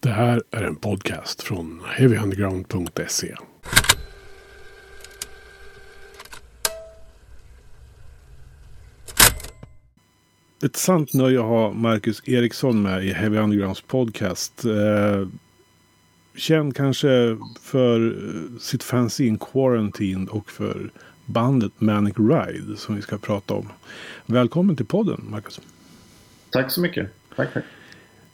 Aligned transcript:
Det 0.00 0.08
här 0.08 0.42
är 0.50 0.62
en 0.62 0.76
podcast 0.76 1.42
från 1.42 1.82
heavyunderground.se. 1.86 3.34
Ett 10.64 10.76
sant 10.76 11.14
nöje 11.14 11.38
att 11.38 11.44
ha 11.44 11.72
Marcus 11.72 12.28
Eriksson 12.28 12.82
med 12.82 13.04
i 13.04 13.12
Heavy 13.12 13.38
Undergrounds 13.38 13.80
podcast. 13.80 14.64
Eh, 14.64 15.28
känd 16.36 16.76
kanske 16.76 17.36
för 17.60 18.16
sitt 18.60 18.82
fanzine 18.82 19.38
Quarantine 19.38 20.26
och 20.30 20.50
för 20.50 20.90
bandet 21.26 21.72
Manic 21.78 22.14
Ride 22.18 22.76
som 22.76 22.96
vi 22.96 23.02
ska 23.02 23.18
prata 23.18 23.54
om. 23.54 23.68
Välkommen 24.26 24.76
till 24.76 24.86
podden 24.86 25.26
Marcus. 25.30 25.60
Tack 26.50 26.70
så 26.70 26.80
mycket. 26.80 27.10
Tack, 27.36 27.52
tack. 27.54 27.64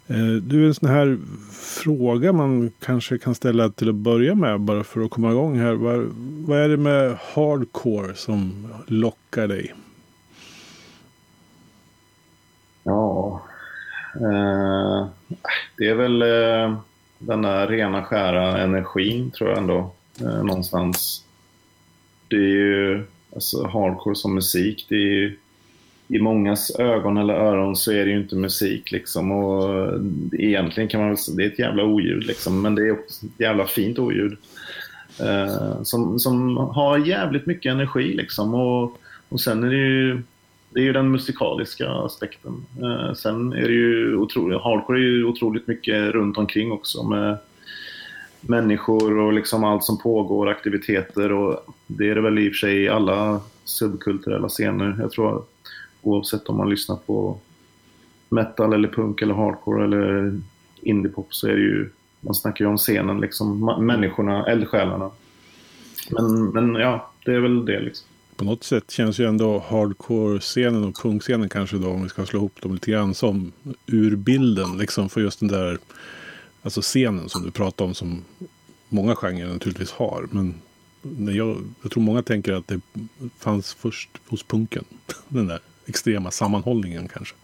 Eh, 0.06 0.34
du, 0.42 0.66
en 0.66 0.74
sån 0.74 0.88
här 0.88 1.18
fråga 1.52 2.32
man 2.32 2.70
kanske 2.80 3.18
kan 3.18 3.34
ställa 3.34 3.68
till 3.68 3.88
att 3.88 3.94
börja 3.94 4.34
med 4.34 4.60
bara 4.60 4.84
för 4.84 5.00
att 5.00 5.10
komma 5.10 5.30
igång 5.30 5.58
här. 5.58 5.74
Vad, 5.74 6.06
vad 6.46 6.58
är 6.58 6.68
det 6.68 6.76
med 6.76 7.18
hardcore 7.34 8.14
som 8.14 8.68
lockar 8.86 9.48
dig? 9.48 9.74
Ja, 12.82 13.42
eh, 14.14 15.06
det 15.76 15.88
är 15.88 15.94
väl 15.94 16.22
eh, 16.22 16.78
den 17.18 17.42
där 17.42 17.66
rena 17.66 18.02
skära 18.02 18.58
energin 18.58 19.30
tror 19.30 19.50
jag 19.50 19.58
ändå. 19.58 19.90
Eh, 20.20 20.44
någonstans. 20.44 21.24
Det 22.28 22.36
är 22.36 22.40
ju 22.40 23.04
alltså, 23.34 23.66
hardcore 23.66 24.14
som 24.14 24.34
musik. 24.34 24.86
Det 24.88 24.94
är 24.94 24.98
ju 24.98 25.38
i 26.08 26.18
mångas 26.18 26.70
ögon 26.78 27.16
eller 27.16 27.34
öron 27.34 27.76
så 27.76 27.92
är 27.92 28.04
det 28.04 28.10
ju 28.10 28.20
inte 28.20 28.36
musik 28.36 28.92
liksom. 28.92 29.32
Och 29.32 29.78
eh, 29.78 30.00
egentligen 30.32 30.88
kan 30.88 31.00
man 31.00 31.08
väl 31.08 31.18
säga 31.18 31.36
det 31.36 31.44
är 31.44 31.50
ett 31.50 31.58
jävla 31.58 31.84
oljud 31.84 32.24
liksom. 32.24 32.62
Men 32.62 32.74
det 32.74 32.82
är 32.82 32.92
också 32.92 33.26
ett 33.26 33.40
jävla 33.40 33.66
fint 33.66 33.98
oljud. 33.98 34.36
Eh, 35.20 35.82
som, 35.82 36.18
som 36.18 36.56
har 36.56 36.98
jävligt 36.98 37.46
mycket 37.46 37.72
energi 37.72 38.14
liksom. 38.14 38.54
Och, 38.54 38.98
och 39.28 39.40
sen 39.40 39.64
är 39.64 39.70
det 39.70 39.76
ju 39.76 40.22
det 40.70 40.80
är 40.80 40.84
ju 40.84 40.92
den 40.92 41.10
musikaliska 41.10 41.90
aspekten. 41.90 42.64
Eh, 42.82 43.14
sen 43.14 43.52
är 43.52 43.62
det 43.62 43.74
ju 43.74 44.16
otroligt, 44.16 44.60
hardcore 44.60 44.98
är 44.98 45.02
ju 45.02 45.24
otroligt 45.24 45.66
mycket 45.66 46.12
runt 46.12 46.38
omkring 46.38 46.72
också 46.72 47.02
med 47.02 47.36
människor 48.40 49.18
och 49.18 49.32
liksom 49.32 49.64
allt 49.64 49.84
som 49.84 49.98
pågår, 49.98 50.48
aktiviteter 50.48 51.32
och 51.32 51.74
det 51.86 52.10
är 52.10 52.14
det 52.14 52.20
väl 52.20 52.38
i 52.38 52.48
och 52.48 52.52
för 52.52 52.58
sig 52.58 52.82
i 52.82 52.88
alla 52.88 53.40
subkulturella 53.64 54.48
scener. 54.48 54.96
Jag 55.00 55.10
tror 55.10 55.42
oavsett 56.06 56.48
om 56.48 56.56
man 56.56 56.70
lyssnar 56.70 56.96
på 56.96 57.38
metal 58.28 58.72
eller 58.72 58.88
punk 58.88 59.22
eller 59.22 59.34
hardcore 59.34 59.84
eller 59.84 60.40
indiepop 60.82 61.34
så 61.34 61.48
är 61.48 61.52
det 61.52 61.60
ju, 61.60 61.90
man 62.20 62.34
snackar 62.34 62.64
ju 62.64 62.70
om 62.70 62.78
scenen 62.78 63.20
liksom, 63.20 63.76
människorna, 63.80 64.46
eldsjälarna. 64.46 65.10
Men, 66.10 66.44
men 66.44 66.74
ja, 66.74 67.10
det 67.24 67.34
är 67.34 67.40
väl 67.40 67.64
det 67.64 67.80
liksom. 67.80 68.06
På 68.36 68.44
något 68.44 68.64
sätt 68.64 68.90
känns 68.90 69.18
ju 69.18 69.28
ändå 69.28 69.58
hardcore-scenen 69.68 70.84
och 70.84 71.02
punkscenen 71.02 71.48
kanske 71.48 71.76
då, 71.76 71.88
om 71.88 72.02
vi 72.02 72.08
ska 72.08 72.26
slå 72.26 72.38
ihop 72.38 72.62
dem 72.62 72.74
lite 72.74 72.90
grann, 72.90 73.14
som 73.14 73.52
urbilden 73.86 74.78
liksom 74.78 75.08
för 75.08 75.20
just 75.20 75.40
den 75.40 75.48
där 75.48 75.78
alltså 76.62 76.80
scenen 76.80 77.28
som 77.28 77.42
du 77.42 77.50
pratar 77.50 77.84
om 77.84 77.94
som 77.94 78.24
många 78.88 79.16
genrer 79.16 79.52
naturligtvis 79.52 79.90
har. 79.90 80.28
Men 80.30 80.54
jag, 81.34 81.56
jag 81.82 81.90
tror 81.90 82.02
många 82.02 82.22
tänker 82.22 82.52
att 82.52 82.68
det 82.68 82.80
fanns 83.38 83.74
först 83.74 84.10
hos 84.26 84.42
punken. 84.42 84.84
Den 85.28 85.46
där 85.46 85.60
extrema 85.86 86.30
sammanhållningen 86.30 87.08
kanske. 87.08 87.34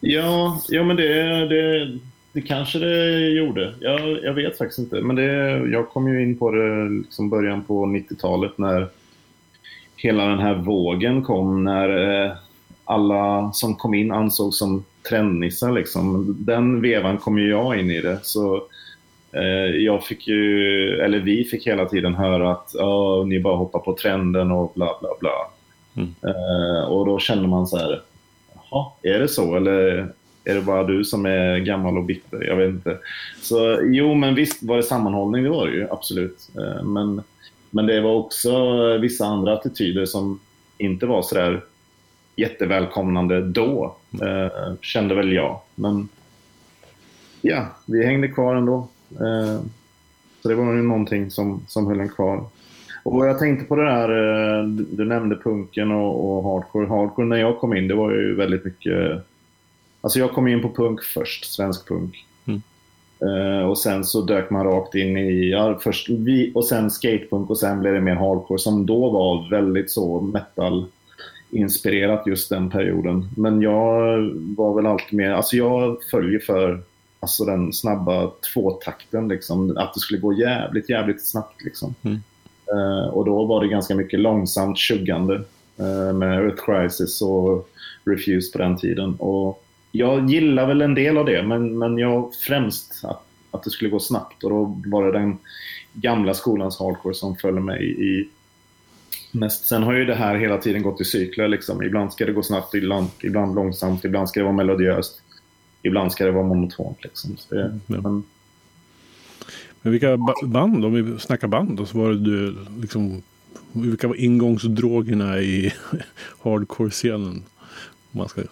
Ja, 0.00 0.60
ja 0.68 0.82
men 0.82 0.96
det, 0.96 1.48
det, 1.48 1.98
det 2.32 2.40
kanske 2.40 2.78
det 2.78 3.28
gjorde. 3.28 3.74
Jag, 3.80 4.24
jag 4.24 4.34
vet 4.34 4.58
faktiskt 4.58 4.78
inte. 4.78 5.00
Men 5.00 5.16
det, 5.16 5.32
jag 5.72 5.88
kom 5.88 6.08
ju 6.08 6.22
in 6.22 6.38
på 6.38 6.50
det 6.50 6.88
liksom 6.88 7.30
början 7.30 7.64
på 7.64 7.86
90-talet 7.86 8.58
när 8.58 8.88
hela 9.96 10.26
den 10.26 10.38
här 10.38 10.54
vågen 10.54 11.22
kom. 11.22 11.64
När 11.64 12.24
eh, 12.24 12.32
alla 12.84 13.52
som 13.52 13.74
kom 13.74 13.94
in 13.94 14.12
ansågs 14.12 14.58
som 14.58 14.84
trendnissar. 15.08 15.72
Liksom. 15.72 16.36
Den 16.38 16.80
vevan 16.80 17.18
kom 17.18 17.38
ju 17.38 17.50
jag 17.50 17.80
in 17.80 17.90
i 17.90 18.00
det. 18.00 18.18
Så 18.22 18.56
eh, 19.32 19.76
jag 19.76 20.04
fick 20.04 20.28
ju, 20.28 20.90
eller 21.00 21.18
vi 21.18 21.44
fick 21.44 21.66
hela 21.66 21.86
tiden 21.86 22.14
höra 22.14 22.52
att 22.52 22.74
oh, 22.74 23.26
ni 23.26 23.40
bara 23.40 23.56
hoppar 23.56 23.78
på 23.78 23.96
trenden 23.96 24.50
och 24.50 24.72
bla 24.74 24.90
bla 25.00 25.10
bla. 25.20 25.50
Mm. 25.96 26.14
Och 26.88 27.06
då 27.06 27.18
känner 27.18 27.48
man 27.48 27.66
så 27.66 27.76
här, 27.76 28.02
jaha, 28.54 28.86
är 29.02 29.18
det 29.18 29.28
så 29.28 29.56
eller 29.56 30.08
är 30.44 30.54
det 30.54 30.60
bara 30.60 30.84
du 30.84 31.04
som 31.04 31.26
är 31.26 31.58
gammal 31.58 31.98
och 31.98 32.04
bitter? 32.04 32.44
Jag 32.44 32.56
vet 32.56 32.68
inte. 32.68 32.98
Så 33.42 33.80
jo, 33.82 34.14
men 34.14 34.34
visst 34.34 34.62
var 34.62 34.76
det 34.76 34.82
sammanhållning, 34.82 35.44
det 35.44 35.50
var 35.50 35.66
det 35.66 35.72
ju 35.72 35.88
absolut. 35.90 36.50
Eh, 36.58 36.84
men, 36.84 37.22
men 37.70 37.86
det 37.86 38.00
var 38.00 38.14
också 38.14 38.76
vissa 38.98 39.26
andra 39.26 39.52
attityder 39.52 40.06
som 40.06 40.40
inte 40.78 41.06
var 41.06 41.22
så 41.22 41.34
där 41.34 41.64
jättevälkomnande 42.36 43.40
då, 43.40 43.96
uh, 44.22 44.74
kände 44.80 45.14
väl 45.14 45.32
jag. 45.32 45.60
Men 45.74 46.08
ja, 47.42 47.66
vi 47.86 48.06
hängde 48.06 48.28
kvar 48.28 48.56
ändå. 48.56 48.88
så 50.42 50.48
det 50.48 50.54
var 50.54 50.72
ju 50.72 50.82
någonting 50.82 51.30
som, 51.30 51.64
som 51.68 51.86
höll 51.86 52.00
en 52.00 52.08
kvar. 52.08 52.44
Och 53.04 53.26
jag 53.26 53.38
tänkte 53.38 53.64
på 53.64 53.76
det 53.76 53.84
där, 53.84 54.08
eh, 54.08 54.66
du 54.68 55.04
nämnde 55.04 55.36
punken 55.36 55.90
och, 55.90 56.36
och, 56.36 56.44
hardcore. 56.44 56.86
Hardcore 56.86 57.26
när 57.26 57.36
jag 57.36 57.58
kom 57.58 57.76
in, 57.76 57.88
det 57.88 57.94
var 57.94 58.10
ju 58.10 58.34
väldigt 58.34 58.64
mycket... 58.64 59.24
Alltså 60.00 60.18
jag 60.18 60.32
kom 60.32 60.48
in 60.48 60.62
på 60.62 60.70
punk 60.70 61.02
först, 61.02 61.54
svensk 61.54 61.88
punk. 61.88 62.26
Mm. 62.46 62.62
Uh, 63.22 63.68
och 63.68 63.78
sen 63.78 64.04
så 64.04 64.22
dök 64.22 64.50
man 64.50 64.66
rakt 64.66 64.94
in 64.94 65.16
i, 65.16 65.50
ja, 65.50 65.78
först 65.82 66.08
vi, 66.08 66.52
och 66.54 66.64
sen 66.64 66.90
skatepunk 66.90 67.50
och 67.50 67.58
sen 67.58 67.80
blev 67.80 67.94
det 67.94 68.00
mer 68.00 68.14
hardcore 68.14 68.58
som 68.58 68.86
då 68.86 69.10
var 69.10 69.50
väldigt 69.50 69.90
så 69.90 70.20
metal 70.20 70.86
inspirerat 71.50 72.26
just 72.26 72.50
den 72.50 72.70
perioden. 72.70 73.28
Men 73.36 73.62
jag 73.62 74.18
var 74.56 74.74
väl 74.74 74.86
alltid 74.86 75.16
mer, 75.16 75.30
alltså 75.30 75.56
jag 75.56 75.96
följer 76.10 76.38
för 76.38 76.82
alltså 77.20 77.44
den 77.44 77.72
snabba 77.72 78.30
tvåtakten 78.54 79.28
liksom. 79.28 79.76
Att 79.76 79.94
det 79.94 80.00
skulle 80.00 80.20
gå 80.20 80.32
jävligt, 80.32 80.90
jävligt 80.90 81.26
snabbt 81.26 81.64
liksom. 81.64 81.94
Mm. 82.02 82.18
Eh, 82.72 83.08
och 83.08 83.24
då 83.24 83.44
var 83.44 83.60
det 83.60 83.68
ganska 83.68 83.94
mycket 83.94 84.20
långsamt 84.20 84.78
tjuggande 84.78 85.34
eh, 85.78 86.12
med 86.12 86.38
Earth 86.38 86.64
Crisis 86.64 87.22
och 87.22 87.68
Refuse 88.04 88.52
på 88.52 88.58
den 88.58 88.76
tiden. 88.76 89.14
Och 89.14 89.64
jag 89.92 90.30
gillar 90.30 90.66
väl 90.66 90.82
en 90.82 90.94
del 90.94 91.18
av 91.18 91.24
det, 91.24 91.42
men, 91.42 91.78
men 91.78 91.98
jag 91.98 92.34
främst 92.34 93.04
att, 93.04 93.22
att 93.50 93.62
det 93.62 93.70
skulle 93.70 93.90
gå 93.90 94.00
snabbt. 94.00 94.44
Och 94.44 94.50
då 94.50 94.80
var 94.86 95.04
det 95.04 95.18
den 95.18 95.38
gamla 95.92 96.34
skolans 96.34 96.78
hardcore 96.78 97.14
som 97.14 97.36
följde 97.36 97.60
mig 97.60 98.10
i 98.10 98.28
mest. 99.32 99.66
Sen 99.66 99.82
har 99.82 99.92
ju 99.92 100.04
det 100.04 100.14
här 100.14 100.36
hela 100.36 100.58
tiden 100.58 100.82
gått 100.82 101.00
i 101.00 101.04
cykler. 101.04 101.48
Liksom. 101.48 101.82
Ibland 101.82 102.12
ska 102.12 102.26
det 102.26 102.32
gå 102.32 102.42
snabbt, 102.42 102.74
ibland, 102.74 103.08
ibland 103.20 103.54
långsamt, 103.54 104.04
ibland 104.04 104.28
ska 104.28 104.40
det 104.40 104.44
vara 104.44 104.56
melodiöst. 104.56 105.22
Ibland 105.82 106.12
ska 106.12 106.24
det 106.24 106.30
vara 106.30 106.46
monotont. 106.46 107.04
Liksom. 107.04 107.36
Det, 107.50 107.60
mm. 107.60 107.80
men, 107.86 108.22
men 109.84 109.92
vilka 109.92 110.18
band, 110.42 110.84
om 110.84 110.92
vi 110.92 111.18
snackar 111.18 111.48
band 111.48 111.76
då, 111.76 111.86
så 111.86 111.98
var 111.98 112.08
det 112.08 112.18
du 112.18 112.56
liksom, 112.80 113.22
vilka 113.72 114.08
var 114.08 114.14
ingångsdrogerna 114.14 115.38
i 115.38 115.72
hardcore-scenen? 116.42 117.42
Om 118.12 118.18
man 118.18 118.28
ska 118.28 118.42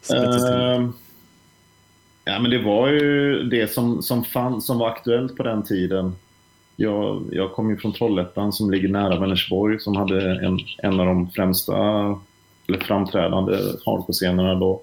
spetsa 0.00 0.32
till 0.32 0.84
uh, 0.84 0.90
Ja 2.24 2.38
men 2.38 2.50
det 2.50 2.62
var 2.62 2.88
ju 2.88 3.42
det 3.42 3.72
som, 3.72 4.02
som, 4.02 4.24
fann, 4.24 4.62
som 4.62 4.78
var 4.78 4.88
aktuellt 4.88 5.36
på 5.36 5.42
den 5.42 5.62
tiden. 5.62 6.12
Jag, 6.76 7.22
jag 7.32 7.52
kom 7.52 7.70
ju 7.70 7.76
från 7.76 7.92
Trollhättan 7.92 8.52
som 8.52 8.70
ligger 8.70 8.88
nära 8.88 9.20
Vänersborg 9.20 9.80
som 9.80 9.96
hade 9.96 10.46
en, 10.46 10.58
en 10.82 11.00
av 11.00 11.06
de 11.06 11.30
främsta 11.30 11.74
eller 12.68 12.78
framträdande 12.80 13.52
hardcore-scenerna 13.86 14.54
då. 14.54 14.82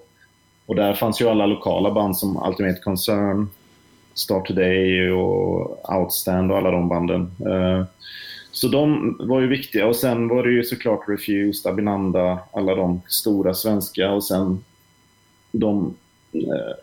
Och 0.66 0.74
där 0.74 0.94
fanns 0.94 1.20
ju 1.20 1.28
alla 1.28 1.46
lokala 1.46 1.90
band 1.90 2.18
som 2.18 2.42
Ultimate 2.48 2.80
Concern, 2.80 3.48
Start 4.16 4.46
Today 4.46 5.10
och 5.10 5.90
Outstand 5.94 6.50
och 6.50 6.58
alla 6.58 6.70
de 6.70 6.88
banden. 6.88 7.30
Eh, 7.40 7.84
så 8.52 8.68
de 8.68 9.16
var 9.20 9.40
ju 9.40 9.46
viktiga 9.46 9.86
och 9.86 9.96
sen 9.96 10.28
var 10.28 10.42
det 10.42 10.50
ju 10.50 10.64
såklart 10.64 11.08
Refused, 11.08 11.72
Abinanda, 11.72 12.38
alla 12.52 12.74
de 12.74 13.00
stora 13.06 13.54
svenska 13.54 14.10
och 14.10 14.24
sen 14.24 14.64
de 15.52 15.94
eh, 16.32 16.74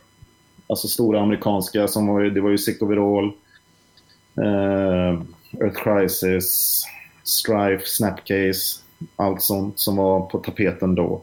alltså 0.68 0.88
stora 0.88 1.22
amerikanska 1.22 1.88
som 1.88 2.08
var 2.08 2.24
det 2.24 2.42
var 2.42 2.50
ju 2.50 2.58
Sick 2.58 2.82
Overall, 2.82 3.32
eh, 4.38 5.22
Earth 5.62 5.84
Crisis, 5.84 6.84
Strife, 7.24 7.86
Snapcase, 7.86 8.82
allt 9.16 9.42
sånt 9.42 9.80
som 9.80 9.96
var 9.96 10.22
på 10.22 10.38
tapeten 10.38 10.96
då. 10.96 11.22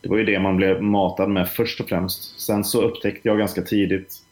Det 0.00 0.08
var 0.08 0.18
ju 0.18 0.24
det 0.24 0.38
man 0.38 0.56
blev 0.56 0.82
matad 0.82 1.30
med 1.30 1.48
först 1.48 1.80
och 1.80 1.88
främst. 1.88 2.40
Sen 2.40 2.64
så 2.64 2.82
upptäckte 2.82 3.28
jag 3.28 3.38
ganska 3.38 3.62
tidigt 3.62 4.22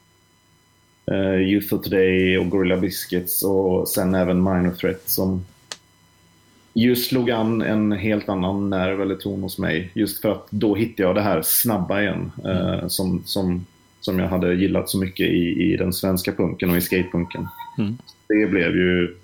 uh, 1.10 1.42
Youth 1.42 1.74
of 1.74 1.82
Today 1.82 2.38
och 2.38 2.50
Gorilla 2.50 2.76
Biscuits 2.76 3.42
och 3.42 3.88
sen 3.88 4.14
även 4.14 4.42
Minor 4.42 4.70
Threat 4.70 5.02
som 5.06 5.46
just 6.74 7.08
slog 7.08 7.30
an 7.30 7.62
en 7.62 7.92
helt 7.92 8.28
annan 8.28 8.70
nerv 8.70 9.02
eller 9.02 9.16
ton 9.16 9.42
hos 9.42 9.58
mig. 9.58 9.90
Just 9.94 10.22
för 10.22 10.32
att 10.32 10.46
då 10.50 10.74
hittade 10.74 11.02
jag 11.08 11.14
det 11.14 11.22
här 11.22 11.42
snabba 11.42 12.02
igen. 12.02 12.32
Uh, 12.46 12.88
som, 12.88 13.22
som 13.24 13.64
som 14.00 14.18
jag 14.18 14.28
hade 14.28 14.54
gillat 14.54 14.88
så 14.88 14.98
mycket 14.98 15.26
i, 15.26 15.72
i 15.72 15.76
den 15.76 15.92
svenska 15.92 16.32
punken 16.32 16.70
och 16.70 16.76
i 16.76 16.80
skatepunken. 16.80 17.48
Mm. 17.78 17.98
Det 18.28 18.46
blev 18.46 18.76
ju... 18.76 19.16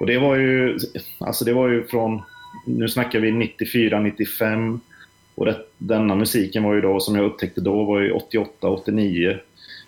Och 0.00 0.06
det 0.06 0.18
var 0.18 0.36
ju, 0.36 0.78
alltså 1.18 1.44
det 1.44 1.52
var 1.52 1.68
ju 1.68 1.86
från, 1.86 2.22
nu 2.66 2.88
snackar 2.88 3.20
vi 3.20 3.32
94, 3.32 4.00
95. 4.00 4.80
Och 5.34 5.46
det, 5.46 5.56
denna 5.78 6.14
musiken 6.14 6.62
var 6.62 6.74
ju 6.74 6.80
då, 6.80 7.00
som 7.00 7.16
jag 7.16 7.24
upptäckte 7.24 7.60
då, 7.60 7.84
var 7.84 8.00
ju 8.00 8.12
88, 8.12 8.68
89. 8.68 9.38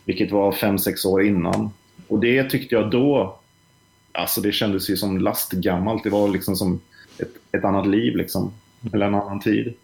Vilket 0.06 0.32
var 0.32 0.52
5-6 0.52 1.06
år 1.06 1.22
innan. 1.22 1.70
Och 2.08 2.20
det 2.20 2.50
tyckte 2.50 2.74
jag 2.74 2.90
då, 2.90 3.38
alltså 4.12 4.40
det 4.40 4.52
kändes 4.52 4.90
ju 4.90 4.96
som 4.96 5.18
lastgammalt. 5.18 6.04
Det 6.04 6.10
var 6.10 6.28
liksom 6.28 6.56
som 6.56 6.80
ett, 7.18 7.32
ett 7.52 7.64
annat 7.64 7.86
liv 7.86 8.16
liksom. 8.16 8.52
Eller 8.92 9.06
en 9.06 9.14
annan 9.14 9.40
tid. 9.40 9.74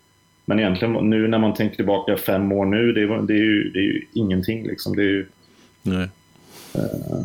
Men 0.44 0.60
egentligen 0.60 1.10
nu 1.10 1.28
när 1.28 1.38
man 1.38 1.54
tänker 1.54 1.76
tillbaka 1.76 2.16
fem 2.16 2.52
år 2.52 2.64
nu, 2.64 2.92
det, 2.92 3.06
var, 3.06 3.22
det, 3.22 3.34
är, 3.34 3.44
ju, 3.44 3.70
det 3.70 3.78
är 3.78 3.82
ju 3.82 4.06
ingenting 4.12 4.66
liksom. 4.66 4.96
Det 4.96 5.02
är 5.02 5.06
ju, 5.06 5.26
Nej. 5.82 6.08
eh, 6.74 7.24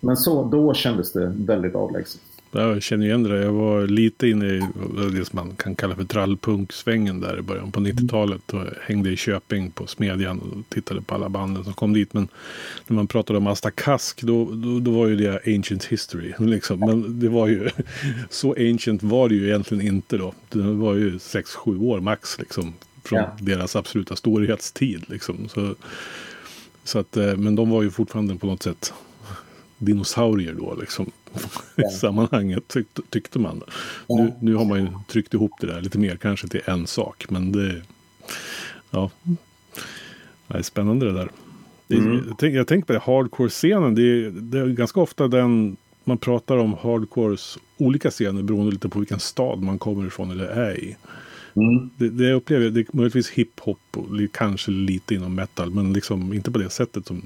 men 0.00 0.16
så, 0.16 0.44
då 0.44 0.74
kändes 0.74 1.12
det 1.12 1.32
väldigt 1.36 1.74
avlägset. 1.74 2.20
Jag 2.52 2.82
känner 2.82 3.06
igen 3.06 3.22
det. 3.22 3.28
där. 3.28 3.42
Jag 3.42 3.52
var 3.52 3.86
lite 3.86 4.28
inne 4.28 4.46
i 4.46 4.62
det 5.12 5.24
som 5.24 5.36
man 5.36 5.56
kan 5.56 5.74
kalla 5.74 5.96
för 5.96 6.04
trallpunksvängen 6.04 7.20
där 7.20 7.38
i 7.38 7.42
början 7.42 7.72
på 7.72 7.80
90-talet. 7.80 8.52
Och 8.54 8.64
hängde 8.82 9.10
i 9.10 9.16
Köping 9.16 9.70
på 9.70 9.86
Smedjan 9.86 10.38
och 10.38 10.74
tittade 10.74 11.02
på 11.02 11.14
alla 11.14 11.28
banden 11.28 11.64
som 11.64 11.72
kom 11.72 11.92
dit. 11.92 12.12
Men 12.14 12.28
när 12.86 12.94
man 12.96 13.06
pratade 13.06 13.36
om 13.38 13.46
Asta 13.46 13.70
Kask 13.70 14.22
då, 14.22 14.44
då, 14.54 14.78
då 14.80 14.90
var 14.90 15.06
ju 15.06 15.16
det 15.16 15.56
ancient 15.56 15.84
history. 15.84 16.32
Liksom. 16.38 16.80
Men 16.80 17.20
det 17.20 17.28
var 17.28 17.46
ju 17.48 17.68
så 18.30 18.54
ancient 18.58 19.02
var 19.02 19.28
det 19.28 19.34
ju 19.34 19.46
egentligen 19.48 19.86
inte 19.86 20.16
då. 20.16 20.34
Det 20.48 20.62
var 20.62 20.94
ju 20.94 21.10
6-7 21.18 21.80
år 21.82 22.00
max 22.00 22.38
liksom. 22.38 22.74
Från 23.04 23.18
Ja. 23.18 23.36
deras 23.40 23.76
absoluta 23.76 24.16
storhetstid 24.16 25.04
liksom. 25.08 25.48
Så, 25.48 25.74
så 26.84 26.98
att, 26.98 27.16
eh, 27.16 27.36
men 27.36 27.56
de 27.56 27.70
var 27.70 27.82
ju 27.82 27.90
fortfarande 27.90 28.34
på 28.36 28.46
något 28.46 28.62
sätt 28.62 28.92
dinosaurier 29.78 30.54
då 30.54 30.76
liksom. 30.80 31.10
I 31.76 31.82
sammanhanget 31.96 32.68
tyckte, 32.68 33.02
tyckte 33.10 33.38
man. 33.38 33.62
Nu, 34.08 34.32
nu 34.40 34.54
har 34.54 34.64
man 34.64 34.80
ju 34.80 34.88
tryckt 35.08 35.34
ihop 35.34 35.52
det 35.60 35.66
där 35.66 35.80
lite 35.80 35.98
mer 35.98 36.16
kanske 36.16 36.48
till 36.48 36.60
en 36.64 36.86
sak. 36.86 37.30
Men 37.30 37.52
det, 37.52 37.82
ja, 38.90 39.10
det 40.48 40.58
är 40.58 40.62
spännande 40.62 41.06
det 41.06 41.12
där. 41.12 41.30
Det, 41.86 41.96
Mm. 41.96 42.24
jag, 42.28 42.38
tänk, 42.38 42.54
jag 42.54 42.66
tänker 42.66 42.86
på 42.86 42.92
det, 42.92 42.98
hardcore-scenen. 42.98 43.94
Det, 43.94 44.30
det 44.30 44.58
är 44.58 44.66
ganska 44.66 45.00
ofta 45.00 45.28
den 45.28 45.76
man 46.04 46.18
pratar 46.18 46.56
om 46.56 46.74
hardcores 46.74 47.58
olika 47.76 48.10
scener 48.10 48.42
beroende 48.42 48.72
lite 48.72 48.88
på 48.88 48.98
vilken 48.98 49.20
stad 49.20 49.62
man 49.62 49.78
kommer 49.78 50.06
ifrån 50.06 50.30
eller 50.30 50.46
är 50.46 50.78
i. 50.78 50.96
Mm. 51.54 51.90
Det, 51.96 52.08
det 52.08 52.24
jag 52.24 52.36
upplever 52.36 52.70
det 52.70 52.80
är 52.80 52.86
möjligtvis 52.92 53.30
hiphop 53.30 53.78
och 53.92 54.06
kanske 54.32 54.70
lite 54.70 55.14
inom 55.14 55.34
metal. 55.34 55.70
Men 55.70 55.92
liksom 55.92 56.32
inte 56.32 56.50
på 56.50 56.58
det 56.58 56.70
sättet 56.70 57.06
som... 57.06 57.22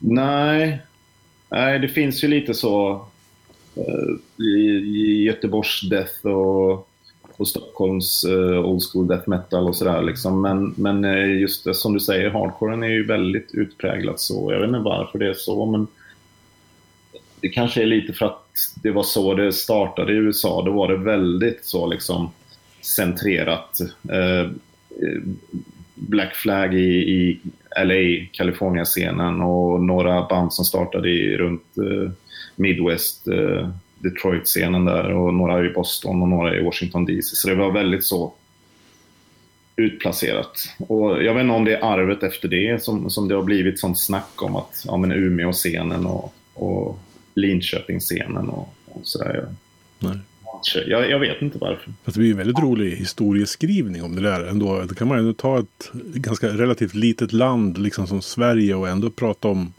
Nej. 0.00 0.82
Nej, 1.48 1.78
det 1.78 1.88
finns 1.88 2.24
ju 2.24 2.28
lite 2.28 2.54
så 2.54 3.06
eh, 3.74 4.44
i, 4.44 5.24
Göteborgs 5.24 5.80
death 5.80 6.26
och, 6.26 6.88
och 7.36 7.48
Stockholms 7.48 8.24
uh, 8.24 8.58
old 8.58 8.82
school 8.92 9.06
death 9.06 9.28
metal 9.28 9.68
och 9.68 9.76
sådär. 9.76 10.02
Liksom. 10.02 10.42
Men, 10.42 10.74
men 10.76 11.04
eh, 11.04 11.40
just 11.40 11.64
det 11.64 11.74
som 11.74 11.94
du 11.94 12.00
säger, 12.00 12.30
hardcoren 12.30 12.82
är 12.82 12.88
ju 12.88 13.06
väldigt 13.06 13.54
utpräglat 13.54 14.20
så. 14.20 14.52
Jag 14.52 14.58
vet 14.58 14.68
inte 14.68 14.78
varför 14.78 15.18
det 15.18 15.28
är 15.28 15.34
så, 15.34 15.66
men 15.66 15.86
det 17.40 17.48
kanske 17.48 17.82
är 17.82 17.86
lite 17.86 18.12
för 18.12 18.26
att 18.26 18.48
det 18.82 18.90
var 18.90 19.02
så 19.02 19.34
det 19.34 19.52
startade 19.52 20.12
i 20.12 20.16
USA. 20.16 20.62
Då 20.62 20.72
var 20.72 20.88
det 20.88 20.96
väldigt 20.96 21.64
så 21.64 21.86
liksom 21.86 22.30
centrerat. 22.80 23.80
Eh, 24.10 24.50
Black 26.08 26.34
Flag 26.34 26.74
i, 26.74 26.88
i 26.88 27.40
LA, 27.84 28.26
Kalifornien-scenen 28.32 29.40
och 29.40 29.80
några 29.82 30.28
band 30.28 30.52
som 30.52 30.64
startade 30.64 31.10
i, 31.10 31.36
runt 31.36 31.78
eh, 31.78 32.12
Midwest, 32.56 33.28
eh, 33.28 33.68
Detroit-scenen 33.98 34.84
där 34.84 35.12
och 35.12 35.34
några 35.34 35.66
i 35.66 35.70
Boston 35.70 36.22
och 36.22 36.28
några 36.28 36.56
i 36.56 36.64
Washington 36.64 37.04
DC. 37.04 37.36
Så 37.36 37.48
det 37.48 37.54
var 37.54 37.72
väldigt 37.72 38.04
så 38.04 38.32
utplacerat. 39.76 40.68
Och 40.78 41.22
jag 41.22 41.34
vet 41.34 41.42
inte 41.42 41.54
om 41.54 41.64
det 41.64 41.76
är 41.76 41.84
arvet 41.84 42.22
efter 42.22 42.48
det 42.48 42.82
som, 42.82 43.10
som 43.10 43.28
det 43.28 43.34
har 43.34 43.42
blivit 43.42 43.80
sånt 43.80 43.98
snack 43.98 44.42
om 44.42 44.56
att 44.56 44.84
ja, 44.86 44.96
men 44.96 45.12
Umeå-scenen 45.12 46.06
och, 46.06 46.34
och 46.54 46.98
Linköping-scenen 47.34 48.48
och, 48.48 48.74
och 48.86 49.00
sådär. 49.06 49.54
Nej. 49.98 50.18
Jag, 50.86 51.10
jag 51.10 51.18
vet 51.18 51.42
inte 51.42 51.58
varför. 51.58 51.92
Fast 52.04 52.14
det 52.14 52.18
blir 52.18 52.26
ju 52.26 52.32
en 52.32 52.38
väldigt 52.38 52.58
rolig 52.58 52.96
historieskrivning 52.96 54.02
om 54.02 54.16
det 54.16 54.22
där 54.22 54.44
ändå. 54.44 54.82
Det 54.82 54.94
kan 54.94 55.08
man 55.08 55.18
ändå 55.18 55.32
ta 55.32 55.58
ett 55.58 55.90
ganska 56.14 56.48
relativt 56.48 56.94
litet 56.94 57.32
land 57.32 57.78
liksom 57.78 58.06
som 58.06 58.22
Sverige 58.22 58.74
och 58.74 58.88
ändå 58.88 59.10
prata 59.10 59.48
om. 59.48 59.72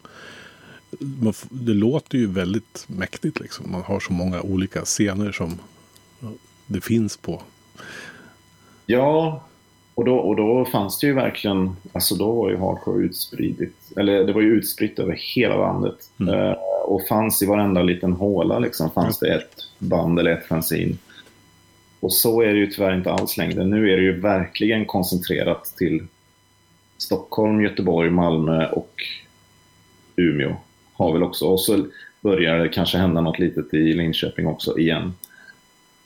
Det 1.50 1.74
låter 1.74 2.18
ju 2.18 2.28
väldigt 2.28 2.86
mäktigt 2.88 3.40
liksom. 3.40 3.72
Man 3.72 3.82
har 3.82 4.00
så 4.00 4.14
många 4.14 4.42
olika 4.42 4.82
scener 4.82 5.32
som 5.32 5.60
det 6.68 6.82
finns 6.82 7.18
på. 7.18 7.42
Ja, 8.86 9.44
och 9.96 10.06
då, 10.06 10.16
och 10.16 10.36
då 10.36 10.66
fanns 10.66 11.00
det 11.00 11.08
ju 11.08 11.14
verkligen, 11.14 11.76
alltså 11.92 12.16
då 12.16 12.32
var 12.32 12.50
ju 12.50 12.58
hardcore 12.58 13.06
utspritt, 13.06 13.76
eller 13.98 14.24
det 14.24 14.34
var 14.34 14.42
ju 14.42 14.54
utspritt 14.54 15.00
över 15.00 15.18
hela 15.36 15.58
landet. 15.58 15.96
Mm. 16.20 16.34
Eh, 16.34 16.56
och 16.84 17.08
fanns 17.08 17.42
i 17.42 17.46
varenda 17.46 17.82
liten 17.82 18.14
håla 18.14 18.60
liksom, 18.60 18.92
fanns 18.92 19.20
det 19.20 19.34
ett 19.34 19.56
band 19.80 20.20
eller 20.20 20.32
ett 20.32 20.48
fanzine. 20.48 20.96
Och 22.00 22.14
så 22.14 22.42
är 22.42 22.48
det 22.48 22.60
ju 22.60 22.68
tyvärr 22.68 22.96
inte 22.96 23.12
alls 23.12 23.38
längre. 23.38 23.66
Nu 23.66 23.92
är 23.92 23.98
det 23.98 24.04
ju 24.04 24.20
verkligen 24.20 24.86
koncentrerat 24.86 25.66
till 25.78 26.04
Stockholm, 26.98 27.62
Göteborg, 27.62 28.10
Malmö 28.10 28.68
och 28.68 28.94
Umeå. 30.16 30.56
Har 30.94 31.14
väl 31.14 31.24
också. 31.24 31.46
Och 31.46 31.60
så 31.60 31.86
börjar 32.22 32.58
det 32.58 32.70
kanske 32.70 32.98
hända 32.98 33.22
något 33.22 33.40
litet 33.40 33.74
i 33.74 33.94
Linköping 33.94 34.48
också 34.48 34.80
igen. 34.80 35.14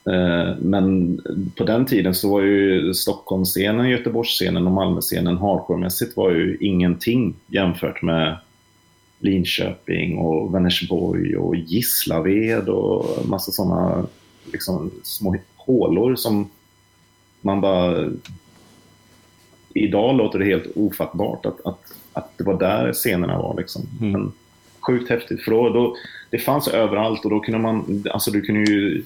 Eh, 0.10 0.56
Men 0.60 1.18
på 1.58 1.64
den 1.64 1.86
tiden 1.86 2.16
så 2.16 2.32
var 2.32 2.42
ju 2.42 2.94
Stockholmsscenen, 2.94 3.90
Göteborgsscenen 3.90 4.68
och 4.68 4.74
Malmöscenen 4.74 5.38
hardcore-mässigt 5.38 6.16
var 6.16 6.32
ju 6.32 6.58
ingenting 6.60 7.36
jämfört 7.48 8.02
med 8.02 8.38
Linköping 9.20 10.18
och 10.18 10.56
Vänersborg 10.56 11.38
och 11.38 11.56
Gislaved 11.56 12.70
och 12.70 13.28
massa 13.28 13.52
sådana 13.52 14.08
liksom, 14.52 14.92
små 15.04 15.36
hålor 15.56 16.16
som 16.16 16.50
man 17.42 17.62
bara... 17.62 18.12
Idag 19.74 20.18
låter 20.18 20.40
det 20.40 20.46
helt 20.46 20.78
ofattbart 20.78 21.46
att, 21.46 21.66
att, 21.66 21.94
att 22.14 22.38
det 22.38 22.44
var 22.44 22.60
där 22.60 22.94
scenerna 22.94 23.38
var. 23.38 23.56
Liksom. 23.58 23.82
Mm. 24.02 24.12
Men 24.12 24.32
sjukt 24.80 25.10
häftigt, 25.10 25.44
för 25.44 25.52
då, 25.52 25.70
då, 25.70 25.96
det 26.30 26.40
fanns 26.40 26.68
överallt 26.68 27.26
och 27.26 27.32
då 27.32 27.40
kunde 27.40 27.60
man... 27.60 28.04
Alltså 28.12 28.32
du 28.32 28.42
kunde 28.42 28.72
ju 28.72 29.04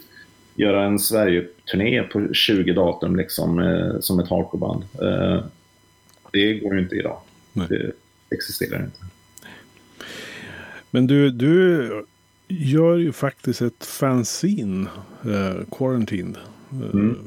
göra 0.56 0.86
en 0.86 1.00
Sverige-turné 1.00 2.04
på 2.04 2.34
20 2.34 2.74
datum 2.74 3.16
liksom, 3.16 3.60
eh, 3.60 4.00
som 4.00 4.20
ett 4.20 4.30
hardcoreband. 4.30 4.84
Eh, 5.02 5.44
det 6.32 6.54
går 6.54 6.76
ju 6.76 6.82
inte 6.82 6.96
idag. 6.96 7.18
Nej. 7.54 7.68
Det 7.70 7.92
existerar 8.36 8.84
inte. 8.84 9.00
Men 10.92 11.08
du, 11.08 11.32
du 11.32 11.90
gör 12.48 12.98
ju 12.98 13.12
faktiskt 13.12 13.62
ett 13.62 13.86
fanzine, 13.86 14.88
eh, 15.26 15.66
Quarantine. 15.72 16.36
Eh, 16.36 16.90
Mm. 16.94 17.18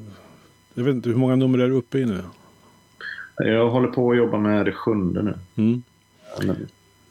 Jag 0.74 0.84
vet 0.84 0.94
inte, 0.94 1.08
hur 1.08 1.16
många 1.16 1.36
nummer 1.36 1.58
är 1.58 1.68
du 1.68 1.74
uppe 1.74 1.98
i 1.98 2.04
nu? 2.04 2.20
Jag 3.36 3.70
håller 3.70 3.88
på 3.88 4.10
att 4.10 4.16
jobba 4.16 4.38
med 4.38 4.64
det 4.66 4.72
sjunde 4.72 5.22
nu. 5.22 5.34
Mm. 5.56 5.82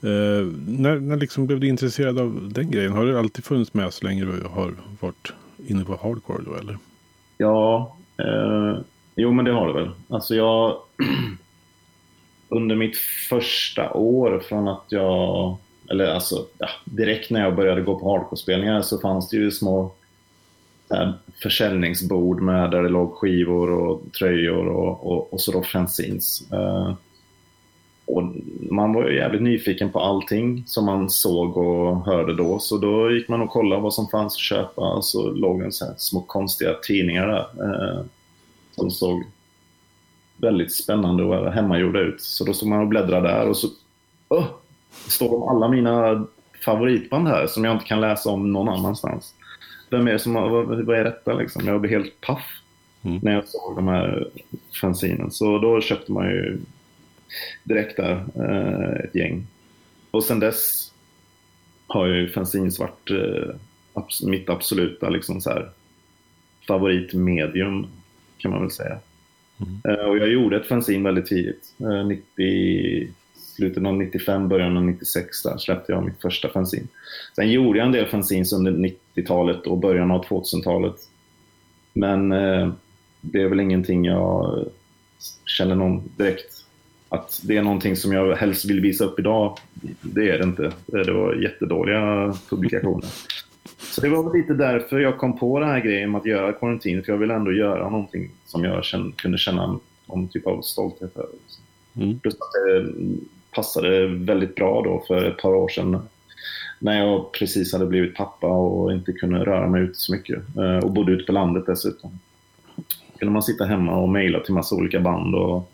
Eh, 0.02 0.48
när, 0.68 1.00
när 1.00 1.18
liksom 1.18 1.48
blev 1.48 1.60
du 1.60 1.68
intresserad 1.68 2.20
av 2.20 2.50
den 2.54 2.72
grejen? 2.72 2.92
Har 2.92 3.06
det 3.06 3.20
alltid 3.20 3.46
funnits 3.46 3.74
med 3.74 3.94
så 3.94 4.06
länge 4.06 4.26
du 4.26 4.44
har 4.48 4.74
varit 5.00 5.34
inne 5.68 5.86
på 5.86 6.00
hardcore 6.04 6.44
då 6.46 6.56
eller? 6.56 6.78
Ja, 7.38 7.96
eh, 8.18 8.80
jo 9.16 9.32
men 9.32 9.46
det 9.46 9.52
har 9.52 9.68
det 9.68 9.74
väl. 9.74 9.92
Alltså 10.08 10.36
jag... 10.36 10.78
under 12.50 12.76
mitt 12.76 12.98
första 13.30 13.94
år 13.94 14.40
från 14.40 14.68
att 14.68 14.86
jag... 14.90 15.58
Eller 15.94 16.08
alltså, 16.08 16.46
ja, 16.58 16.68
direkt 16.86 17.30
när 17.30 17.42
jag 17.42 17.56
började 17.56 17.82
gå 17.82 18.00
på 18.00 18.12
hardcore-spelningar 18.12 18.82
så 18.82 19.00
fanns 19.00 19.30
det 19.30 19.38
ju 19.38 19.52
små 19.52 19.92
här, 20.90 21.14
försäljningsbord 21.44 22.42
med 22.42 22.72
där 22.72 22.84
det 22.84 22.90
låg 22.90 23.14
skivor 23.14 23.70
och 23.72 24.02
tröjor 24.20 24.68
och, 24.68 25.12
och, 25.12 25.34
och 25.34 25.42
så 25.42 25.52
då 25.52 25.64
fanzines. 25.64 26.52
Uh, 26.54 26.94
och 28.06 28.24
man 28.72 28.94
var 28.94 29.10
ju 29.10 29.16
jävligt 29.16 29.42
nyfiken 29.42 29.92
på 29.92 30.00
allting 30.00 30.64
som 30.68 30.86
man 30.86 31.10
såg 31.10 31.58
och 31.58 32.06
hörde 32.06 32.36
då. 32.36 32.60
Så 32.60 32.78
då 32.78 33.12
gick 33.12 33.30
man 33.30 33.42
och 33.42 33.50
kollade 33.50 33.82
vad 33.82 33.94
som 33.94 34.08
fanns 34.08 34.34
att 34.34 34.40
köpa. 34.40 34.94
Och 34.94 35.06
så 35.06 35.30
låg 35.30 35.60
det 35.60 35.66
en 35.66 35.72
så 35.72 35.86
små 35.98 36.22
konstiga 36.22 36.74
tidningar 36.74 37.28
där. 37.28 37.64
Eh, 37.64 38.06
som 38.72 38.92
såg 38.92 39.24
väldigt 40.38 40.74
spännande 40.74 41.24
och 41.24 41.54
hemmagjorda 41.54 42.00
ut. 42.00 42.22
Så 42.22 42.46
då 42.46 42.54
stod 42.54 42.70
man 42.70 42.82
och 42.82 42.88
bläddrade 42.88 43.28
där 43.28 43.50
och 43.50 43.58
så 43.58 43.68
oh, 44.30 44.46
står 45.08 45.30
de 45.30 45.44
alla 45.44 45.68
mina 45.68 46.28
favoritband 46.66 47.28
här 47.28 47.48
som 47.48 47.64
jag 47.64 47.76
inte 47.76 47.86
kan 47.86 48.02
läsa 48.02 48.30
om 48.30 48.52
någon 48.52 48.70
annanstans. 48.70 49.34
Vem 49.90 50.08
är 50.08 50.12
det 50.12 50.20
som 50.20 50.34
vad, 50.34 50.66
vad 50.86 50.98
är 50.98 51.04
detta 51.04 51.34
liksom? 51.34 51.68
Jag 51.68 51.82
blev 51.82 51.92
helt 51.92 52.22
paff 52.22 52.60
Mm. 53.06 53.20
när 53.24 53.34
jag 53.34 53.48
såg 53.48 53.76
de 53.76 53.88
här 53.88 54.28
fanzinen. 54.82 55.32
Så 55.32 55.60
då 55.60 55.82
köpte 55.82 56.12
man 56.12 56.26
ju 56.30 56.58
direkt 57.64 57.98
där, 57.98 58.26
eh, 58.36 59.06
ett 59.06 59.16
gäng. 59.16 59.48
Och 60.12 60.24
sen 60.24 60.40
dess 60.40 60.92
har 61.88 62.08
ju 62.08 62.30
fanzines 62.30 62.80
varit 62.80 63.12
eh, 63.12 63.56
mitt 64.28 64.50
absoluta 64.50 65.10
liksom 65.10 65.42
så 65.42 65.50
här, 65.50 65.70
favoritmedium, 66.68 67.88
kan 68.38 68.52
man 68.52 68.62
väl 68.62 68.72
säga. 68.72 69.00
Mm. 69.60 70.10
Och 70.10 70.18
jag 70.18 70.30
gjorde 70.30 70.58
ett 70.58 70.68
fanzine 70.68 71.04
väldigt 71.04 71.26
tidigt. 71.26 71.74
90, 72.08 73.14
slutet 73.56 73.86
av 73.86 73.94
95, 73.94 74.48
början 74.48 74.78
av 74.78 74.84
96 74.84 75.44
där 75.44 75.58
släppte 75.58 75.92
jag 75.92 76.06
mitt 76.06 76.22
första 76.22 76.50
fanzine. 76.50 76.88
Sen 77.36 77.52
gjorde 77.52 77.80
jag 77.80 77.86
en 77.86 77.92
del 77.92 78.06
fanzines 78.06 78.54
under 78.54 78.72
90-talet 78.72 79.68
och 79.68 79.78
början 79.78 80.12
av 80.12 80.26
2000-talet. 80.26 80.96
Men 81.94 82.32
eh, 82.32 82.72
det 83.22 83.42
är 83.42 83.48
väl 83.48 83.60
ingenting 83.60 84.06
jag 84.06 84.66
känner 85.46 85.76
någon 85.76 86.12
direkt 86.18 86.64
att 87.10 87.42
det 87.44 87.58
är 87.58 87.62
någonting 87.62 87.96
som 87.96 88.14
jag 88.14 88.36
helst 88.36 88.66
vill 88.66 88.82
visa 88.82 89.06
upp 89.06 89.20
idag. 89.20 89.58
Det 90.02 90.30
är 90.30 90.38
det 90.38 90.44
inte. 90.44 90.72
Det 90.86 91.14
var 91.14 91.36
jättedåliga 91.36 92.36
publikationer. 92.50 93.10
Så 93.80 94.02
det 94.02 94.10
var 94.10 94.38
lite 94.38 94.54
därför 94.54 95.00
jag 95.00 95.18
kom 95.18 95.38
på 95.38 95.60
den 95.60 95.70
här 95.70 95.80
grejen 95.80 96.12
med 96.12 96.20
att 96.20 96.26
göra 96.26 96.54
Quarantine, 96.54 97.02
för 97.02 97.12
jag 97.12 97.20
vill 97.20 97.32
ändå 97.32 97.52
göra 97.52 97.90
någonting 97.90 98.32
som 98.46 98.64
jag 98.64 98.86
kände, 98.86 99.12
kunde 99.16 99.38
känna 99.38 99.80
någon 100.06 100.28
typ 100.28 100.48
av 100.48 100.62
stolthet 100.62 101.18
över. 101.18 101.36
Mm. 101.96 102.20
Plus 102.20 102.34
att 102.34 102.52
det 102.52 102.94
passade 103.54 104.08
väldigt 104.08 104.56
bra 104.56 104.82
då 104.82 105.04
för 105.08 105.26
ett 105.26 105.38
par 105.38 105.56
år 105.56 105.68
sedan 105.68 106.02
när 106.84 106.98
jag 106.98 107.32
precis 107.32 107.74
hade 107.74 107.86
blivit 107.86 108.16
pappa 108.16 108.48
och 108.48 108.94
inte 108.94 109.14
kunde 109.14 109.46
röra 109.46 109.70
mig 109.70 109.82
ute 109.82 110.00
så 110.00 110.14
mycket. 110.14 110.58
Eh, 110.58 110.78
och 110.78 110.92
bodde 110.92 111.12
ute 111.12 111.24
på 111.24 111.32
landet 111.32 111.64
dessutom. 111.66 112.20
Då 112.76 113.18
kunde 113.20 113.34
man 113.34 113.44
sitta 113.44 113.66
hemma 113.66 113.96
och 113.96 114.10
mejla 114.10 114.40
till 114.40 114.54
massa 114.54 114.76
olika 114.76 115.00
band 115.00 115.36
och, 115.36 115.72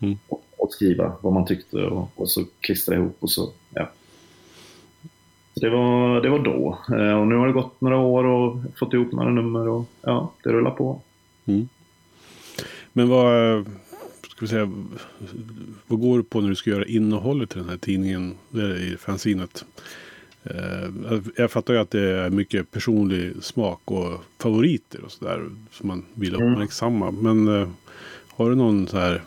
mm. 0.00 0.18
och, 0.28 0.44
och, 0.56 0.72
skriva 0.72 1.12
vad 1.20 1.32
man 1.32 1.46
tyckte 1.46 1.76
och, 1.76 2.08
och 2.16 2.30
så 2.30 2.44
klistra 2.60 2.94
ihop 2.94 3.16
och 3.20 3.30
så, 3.30 3.50
ja. 3.74 3.90
Det 5.54 5.68
var, 5.70 6.20
det 6.20 6.28
var 6.28 6.38
då. 6.38 6.78
Eh, 6.96 7.20
och 7.20 7.26
nu 7.26 7.34
har 7.34 7.46
det 7.46 7.52
gått 7.52 7.80
några 7.80 7.98
år 7.98 8.24
och 8.24 8.56
fått 8.78 8.94
ihop 8.94 9.12
några 9.12 9.30
nummer 9.30 9.68
och 9.68 9.84
ja, 10.02 10.32
det 10.42 10.50
rullar 10.50 10.70
på. 10.70 11.00
Mm. 11.44 11.68
Men 12.92 13.08
vad, 13.08 13.66
ska 14.46 14.56
vi 14.56 14.66
säga, 14.66 14.72
vad 15.86 16.00
går 16.00 16.18
du 16.18 16.24
på 16.24 16.40
när 16.40 16.48
du 16.48 16.54
ska 16.54 16.70
göra 16.70 16.84
innehållet 16.84 17.56
i 17.56 17.58
den 17.58 17.68
här 17.68 17.76
tidningen, 17.76 18.34
i 18.92 18.96
fanzinet? 18.98 19.64
Eh, 20.44 21.20
jag 21.36 21.50
fattar 21.50 21.74
ju 21.74 21.80
att 21.80 21.90
det 21.90 22.10
är 22.10 22.30
mycket 22.30 22.70
personlig 22.70 23.32
smak 23.42 23.80
och 23.84 24.24
favoriter 24.38 25.04
och 25.04 25.12
sådär 25.12 25.48
som 25.70 25.88
man 25.88 26.04
vill 26.14 26.34
mm. 26.34 26.52
uppmärksamma. 26.52 27.10
Men 27.10 27.48
uh, 27.48 27.68
har 28.28 28.50
du 28.50 28.56
någon 28.56 28.86
så 28.86 28.98
här 28.98 29.22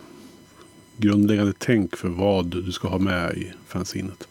grundläggande 0.97 1.53
tänk 1.57 1.95
för 1.95 2.09
vad 2.09 2.45
du 2.45 2.71
ska 2.71 2.87
ha 2.87 2.97
med 2.97 3.37
i 3.37 3.51
fanzinet? 3.67 4.27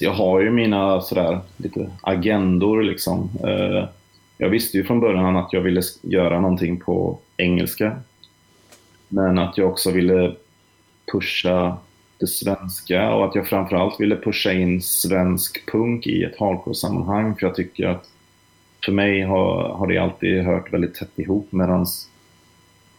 jag 0.00 0.12
har 0.12 0.40
ju 0.40 0.50
mina 0.50 1.00
sådär 1.00 1.40
lite 1.56 1.90
agendor 2.02 2.82
liksom. 2.82 3.30
Jag 4.38 4.48
visste 4.50 4.76
ju 4.76 4.84
från 4.84 5.00
början 5.00 5.36
att 5.36 5.52
jag 5.52 5.60
ville 5.60 5.82
göra 6.02 6.40
någonting 6.40 6.80
på 6.80 7.18
engelska. 7.36 7.96
Men 9.08 9.38
att 9.38 9.58
jag 9.58 9.68
också 9.68 9.90
ville 9.90 10.34
pusha 11.12 11.76
det 12.18 12.26
svenska 12.26 13.14
och 13.14 13.24
att 13.24 13.34
jag 13.34 13.48
framförallt 13.48 14.00
ville 14.00 14.16
pusha 14.16 14.52
in 14.52 14.82
svensk 14.82 15.70
punk 15.72 16.06
i 16.06 16.22
ett 16.22 16.38
hardcore-sammanhang 16.38 17.34
för 17.34 17.46
jag 17.46 17.54
tycker 17.54 17.86
att 17.86 18.10
för 18.84 18.92
mig 18.92 19.22
har, 19.22 19.68
har 19.68 19.86
det 19.86 19.98
alltid 19.98 20.42
hört 20.42 20.72
väldigt 20.72 20.94
tätt 20.94 21.18
ihop 21.18 21.48
medan 21.50 21.86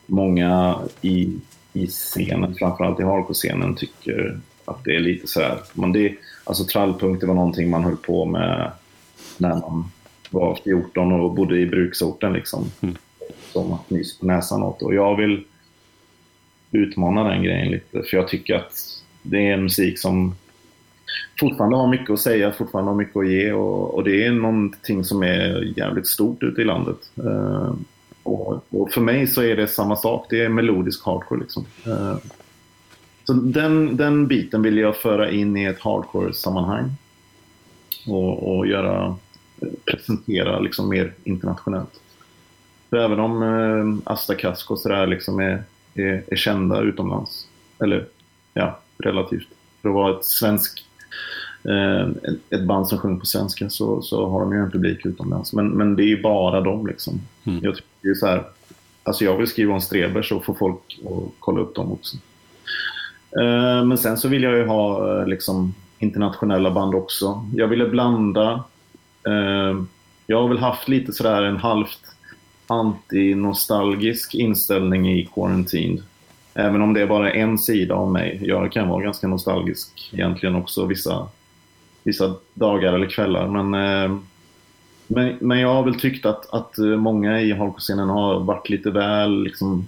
många 0.06 0.80
i, 1.02 1.40
i 1.74 1.88
scenen, 1.88 2.56
framförallt 2.56 3.00
i 3.00 3.04
hardcore-scenen, 3.04 3.76
tycker 3.76 4.40
att 4.66 4.84
det 4.84 4.96
är 4.96 5.00
lite 5.00 5.28
sådär. 5.28 5.60
Men 5.74 5.92
det, 5.92 6.16
alltså 6.44 6.64
trallpunk 6.64 7.22
det 7.22 7.28
var 7.28 7.34
någonting 7.34 7.70
man 7.70 7.84
höll 7.84 7.98
på 7.98 8.26
med 8.26 8.72
när 9.38 9.50
man 9.50 9.92
var 10.30 10.60
14 10.64 11.12
och 11.12 11.34
bodde 11.34 11.60
i 11.60 11.66
bruksorten 11.66 12.34
liksom. 12.34 12.72
Mm. 12.82 12.96
Som 13.52 13.74
att 13.74 13.90
nysa 13.90 14.20
på 14.20 14.26
näsan 14.26 14.64
åt. 14.64 14.82
Och 14.82 14.94
jag 14.94 15.16
vill 15.16 15.44
utmana 16.77 17.24
den 17.24 17.43
grejen 17.43 17.72
lite 17.72 18.03
för 18.03 18.17
jag 18.17 18.27
tycker 18.27 18.55
att 18.55 18.74
det 19.22 19.50
är 19.50 19.53
en 19.53 19.63
musik 19.63 20.00
som 20.00 20.36
fortfarande 21.39 21.77
har 21.77 21.88
mycket 21.88 22.10
att 22.10 22.19
säga, 22.19 22.51
fortfarande 22.51 22.91
har 22.91 22.98
mycket 22.98 23.17
att 23.17 23.29
ge 23.29 23.51
och, 23.51 23.96
och 23.96 24.03
det 24.03 24.25
är 24.25 24.31
någonting 24.31 25.03
som 25.03 25.24
är 25.24 25.74
jävligt 25.77 26.07
stort 26.07 26.43
ute 26.43 26.62
i 26.62 26.65
landet. 26.65 27.12
Uh, 27.24 27.74
och, 28.24 28.65
och, 28.69 28.91
för 28.91 29.01
mig 29.01 29.27
så 29.27 29.41
är 29.41 29.55
det 29.55 29.67
samma 29.67 29.96
sak, 29.96 30.27
det 30.29 30.43
är 30.43 30.50
melodisk 30.50 31.05
hardcore 31.05 31.39
liksom. 31.39 31.65
Uh, 31.88 32.17
så 33.24 33.34
den, 33.34 33.98
den 33.98 34.27
biten 34.27 34.62
vill 34.62 34.77
jag 34.77 34.96
föra 34.96 35.31
in 35.31 35.57
i 35.57 35.63
ett 35.63 35.79
hardcore-sammanhang 35.79 36.91
och, 38.07 38.57
och 38.57 38.67
göra, 38.67 39.15
presentera 39.86 40.60
liksom 40.60 40.89
mer 40.89 41.13
internationellt. 41.24 42.00
För 42.89 42.98
även 42.98 43.19
om 43.19 43.43
eh, 43.43 44.12
Asta 44.13 44.36
Kasko 44.36 45.05
liksom 45.05 45.39
är, 45.39 45.63
är, 46.04 46.24
är 46.27 46.36
kända 46.36 46.82
utomlands, 46.82 47.48
eller 47.80 48.06
ja, 48.54 48.80
relativt. 48.98 49.48
För 49.82 49.89
att 49.89 49.96
vara 49.96 50.18
ett 50.18 50.25
svensk 50.25 50.86
eh, 51.63 52.08
ett 52.50 52.68
band 52.68 52.88
som 52.88 52.98
sjunger 52.98 53.20
på 53.20 53.25
svenska 53.25 53.70
så, 53.70 54.01
så 54.01 54.30
har 54.30 54.39
de 54.39 54.54
ju 54.54 54.60
en 54.60 54.72
publik 54.72 55.06
utomlands. 55.06 55.54
Men, 55.54 55.70
men 55.70 55.96
det 55.96 56.04
är 56.04 56.08
ju 56.08 56.22
bara 56.22 56.62
dem 56.62 56.88
liksom. 56.88 57.22
Mm. 57.44 57.60
Jag 57.63 57.75
tycker 57.75 57.89
det 58.01 58.10
är 58.10 58.13
så 58.13 58.27
här, 58.27 58.44
alltså 59.04 59.24
jag 59.24 59.38
vill 59.38 59.48
skriva 59.48 59.74
om 59.74 59.82
Streber 59.82 60.22
så 60.22 60.39
får 60.39 60.54
folk 60.54 61.00
att 61.06 61.34
kolla 61.39 61.62
upp 61.62 61.75
dem 61.75 61.92
också. 61.92 62.18
Eh, 63.39 63.86
men 63.86 63.98
sen 63.98 64.18
så 64.18 64.27
vill 64.27 64.44
jag 64.44 64.58
ju 64.58 64.66
ha 64.66 65.20
eh, 65.20 65.27
liksom 65.27 65.74
internationella 66.00 66.72
band 66.72 66.96
också. 66.96 67.46
Jag 67.54 67.68
ville 67.68 67.88
blanda. 67.88 68.63
Jag 70.27 70.42
har 70.42 70.48
väl 70.48 70.58
haft 70.58 70.88
lite 70.88 71.13
sådär 71.13 71.44
en 71.44 71.58
halvt 71.58 72.16
anti-nostalgisk 72.67 74.36
inställning 74.36 75.09
i 75.09 75.29
Quarantine. 75.33 76.01
Även 76.53 76.81
om 76.81 76.93
det 76.93 77.01
är 77.01 77.07
bara 77.07 77.31
en 77.31 77.57
sida 77.57 77.95
av 77.95 78.12
mig. 78.12 78.39
Jag 78.41 78.71
kan 78.71 78.89
vara 78.89 79.03
ganska 79.03 79.27
nostalgisk 79.27 80.09
egentligen 80.13 80.55
också 80.55 80.86
vissa, 80.86 81.27
vissa 82.03 82.36
dagar 82.53 82.93
eller 82.93 83.09
kvällar. 83.09 83.47
Men, 83.47 83.74
eh, 83.74 84.17
men, 85.07 85.38
men 85.41 85.59
jag 85.59 85.74
har 85.74 85.83
väl 85.83 86.00
tyckt 86.00 86.25
att, 86.25 86.53
att 86.53 86.77
många 86.77 87.41
i 87.41 87.51
hardcore 87.51 88.01
har 88.01 88.39
varit 88.39 88.69
lite 88.69 88.91
väl 88.91 89.43
liksom, 89.43 89.86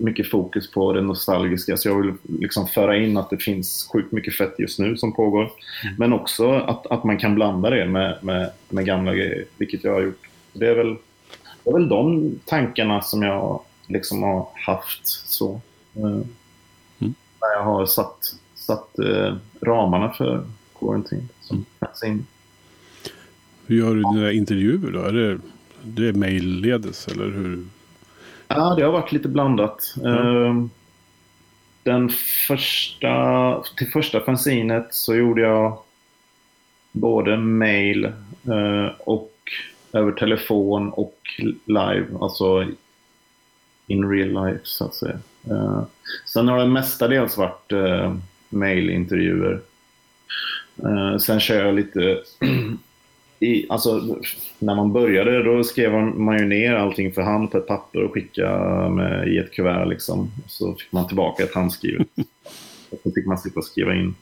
mycket 0.00 0.30
fokus 0.30 0.70
på 0.70 0.92
det 0.92 1.02
nostalgiska. 1.02 1.76
Så 1.76 1.88
jag 1.88 2.02
vill 2.02 2.12
liksom 2.40 2.66
föra 2.66 2.96
in 2.96 3.16
att 3.16 3.30
det 3.30 3.38
finns 3.38 3.88
sjukt 3.92 4.12
mycket 4.12 4.36
fett 4.36 4.54
just 4.58 4.78
nu 4.78 4.96
som 4.96 5.12
pågår. 5.12 5.42
Mm. 5.84 5.94
Men 5.98 6.12
också 6.12 6.52
att, 6.52 6.86
att 6.86 7.04
man 7.04 7.18
kan 7.18 7.34
blanda 7.34 7.70
det 7.70 7.86
med, 7.86 8.18
med, 8.22 8.50
med 8.68 8.86
gamla 8.86 9.14
grejer, 9.14 9.44
vilket 9.56 9.84
jag 9.84 9.92
har 9.92 10.02
gjort. 10.02 10.28
Det 10.52 10.66
är 10.66 10.74
väl, 10.74 10.96
det 11.64 11.70
är 11.70 11.74
väl 11.74 11.88
de 11.88 12.34
tankarna 12.44 13.02
som 13.02 13.22
jag 13.22 13.60
liksom 13.86 14.22
har 14.22 14.48
haft. 14.54 15.06
så. 15.06 15.60
Eh, 15.96 16.02
mm. 16.04 16.24
När 17.40 17.52
jag 17.56 17.62
har 17.62 17.86
satt, 17.86 18.34
satt 18.54 18.98
eh, 18.98 19.34
ramarna 19.60 20.12
för 20.12 20.44
Quarantine. 20.78 21.28
Som 21.40 21.64
mm. 22.02 22.24
Hur 23.66 23.76
gör 23.76 23.94
du 23.94 24.02
dina 24.02 24.32
intervjuer 24.32 24.92
då? 24.92 25.00
Är 25.00 25.12
det, 25.12 25.38
det 25.82 26.08
är 26.08 26.12
mejlledes 26.12 27.08
eller 27.08 27.24
hur? 27.24 27.64
Ja, 28.48 28.74
det 28.74 28.82
har 28.82 28.92
varit 28.92 29.12
lite 29.12 29.28
blandat. 29.28 29.94
Mm. 30.04 30.70
Den 31.82 32.10
första, 32.46 33.62
till 33.76 33.90
första 33.90 34.20
fanzinet 34.20 34.86
så 34.90 35.14
gjorde 35.14 35.40
jag 35.40 35.78
både 36.92 37.36
mail 37.36 38.04
eh, 38.44 38.86
och 38.98 39.29
över 39.92 40.12
telefon 40.12 40.90
och 40.90 41.18
live, 41.64 42.06
alltså 42.20 42.66
in 43.86 44.10
real 44.10 44.46
life 44.46 44.60
så 44.64 44.84
att 44.84 44.94
säga. 44.94 45.18
Uh, 45.50 45.82
sen 46.26 46.48
har 46.48 46.58
det 46.58 46.66
mestadels 46.66 47.36
varit 47.36 47.72
uh, 47.72 48.16
mailintervjuer. 48.48 49.60
Uh, 50.84 51.18
sen 51.18 51.40
kör 51.40 51.64
jag 51.64 51.74
lite 51.74 52.22
i, 53.40 53.66
alltså, 53.68 54.16
när 54.58 54.74
man 54.74 54.92
började 54.92 55.42
då 55.42 55.64
skrev 55.64 55.92
man 55.92 56.38
ju 56.38 56.44
ner 56.44 56.74
allting 56.74 57.12
för 57.12 57.22
hand 57.22 57.50
på 57.50 57.58
ett 57.58 57.66
papper 57.66 58.02
och 58.02 58.14
skickade 58.14 58.90
med, 58.90 59.28
i 59.28 59.38
ett 59.38 59.52
kuvert 59.52 59.88
liksom. 59.88 60.30
Så 60.46 60.74
fick 60.74 60.92
man 60.92 61.06
tillbaka 61.06 61.42
ett 61.42 61.54
handskrivet. 61.54 62.08
och 62.90 62.98
så 63.02 63.10
fick 63.10 63.26
man 63.26 63.38
sitta 63.38 63.58
och 63.58 63.64
skriva 63.64 63.94
in 63.94 64.14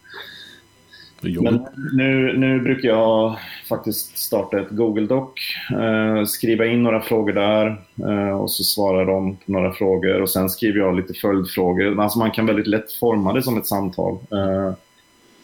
men 1.21 1.67
nu, 1.93 2.39
nu 2.39 2.61
brukar 2.61 2.89
jag 2.89 3.39
faktiskt 3.69 4.19
starta 4.19 4.61
ett 4.61 4.71
Google 4.71 5.07
Doc, 5.07 5.29
eh, 5.29 5.48
skriva 6.27 6.67
in 6.67 6.83
några 6.83 7.01
frågor 7.01 7.33
där 7.33 7.83
eh, 8.09 8.41
och 8.41 8.51
så 8.51 8.65
svarar 8.65 9.07
de 9.07 9.37
på 9.37 9.53
några 9.53 9.73
frågor 9.73 10.23
och 10.23 10.31
sen 10.31 10.51
skriver 10.51 10.79
jag 10.79 10.97
lite 10.97 11.15
följdfrågor. 11.15 12.01
Alltså 12.01 12.19
man 12.19 12.31
kan 12.31 12.47
väldigt 12.47 12.67
lätt 12.67 12.93
forma 12.93 13.33
det 13.33 13.43
som 13.43 13.59
ett 13.59 13.67
samtal. 13.67 14.19
Eh, 14.33 14.73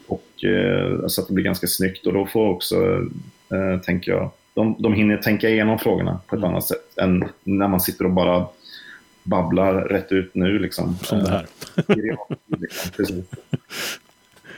och, 0.07 0.43
eh, 0.43 1.07
så 1.07 1.21
att 1.21 1.27
det 1.27 1.33
blir 1.33 1.45
ganska 1.45 1.67
snyggt 1.67 2.07
och 2.07 2.13
då 2.13 2.25
får 2.25 2.49
också, 2.49 2.75
eh, 3.51 3.79
tänker 3.85 4.11
jag, 4.11 4.29
de, 4.53 4.75
de 4.79 4.93
hinner 4.93 5.17
tänka 5.17 5.49
igenom 5.49 5.79
frågorna 5.79 6.19
på 6.27 6.35
ett 6.35 6.43
annat 6.43 6.63
sätt 6.63 6.97
än 6.97 7.25
när 7.43 7.67
man 7.67 7.81
sitter 7.81 8.05
och 8.05 8.11
bara 8.11 8.47
babblar 9.23 9.73
rätt 9.73 10.11
ut 10.11 10.35
nu. 10.35 10.59
Liksom. 10.59 10.97
Som 11.01 11.19
det 11.19 11.29
här. 11.29 11.47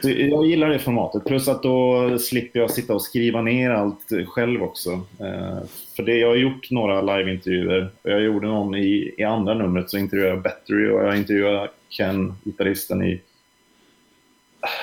Så 0.02 0.10
jag 0.10 0.46
gillar 0.46 0.70
det 0.70 0.80
formatet. 0.80 1.26
Plus 1.26 1.48
att 1.48 1.64
då 1.64 2.20
slipper 2.20 2.60
jag 2.60 2.72
sitta 2.72 2.94
och 2.94 3.02
skriva 3.02 3.42
ner 3.42 3.72
allt 3.72 4.12
själv 4.28 4.64
också. 4.64 4.92
Eh, 5.20 5.60
för 5.96 6.04
det, 6.04 6.18
jag 6.18 6.28
har 6.28 6.36
gjort 6.36 6.72
några 6.72 7.02
liveintervjuer. 7.02 7.90
Jag 8.04 8.22
gjorde 8.22 8.48
någon 8.48 8.76
i, 8.76 9.14
i 9.18 9.24
andra 9.24 9.54
numret 9.54 9.90
så 9.90 9.98
intervjuade 9.98 10.34
jag 10.34 10.44
Battery 10.44 10.90
och 10.90 11.04
jag 11.04 11.18
intervjuade 11.18 11.70
Ken, 11.90 12.34
gitarristen, 12.44 13.04
i 13.04 13.22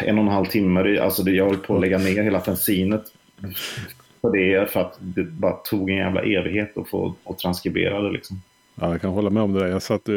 en 0.00 0.18
och 0.18 0.24
en 0.24 0.30
halv 0.30 0.46
timme. 0.46 0.98
Alltså 0.98 1.22
det, 1.22 1.30
jag 1.30 1.46
höll 1.46 1.56
på 1.56 1.74
att 1.74 1.80
lägga 1.80 1.98
ner 1.98 2.22
hela 2.22 2.40
fensinet 2.40 3.02
på 4.20 4.30
det 4.30 4.70
för 4.70 4.80
att 4.80 4.96
det 5.00 5.24
bara 5.24 5.52
tog 5.52 5.90
en 5.90 5.96
jävla 5.96 6.22
evighet 6.22 6.78
att 6.78 6.88
få 6.88 7.14
att 7.24 7.38
transkribera 7.38 8.00
det 8.00 8.10
liksom. 8.10 8.42
Ja, 8.74 8.90
jag 8.90 9.00
kan 9.00 9.10
hålla 9.10 9.30
med 9.30 9.42
om 9.42 9.52
det 9.52 9.60
där. 9.60 9.68
Jag 9.68 9.82
satt 9.82 10.08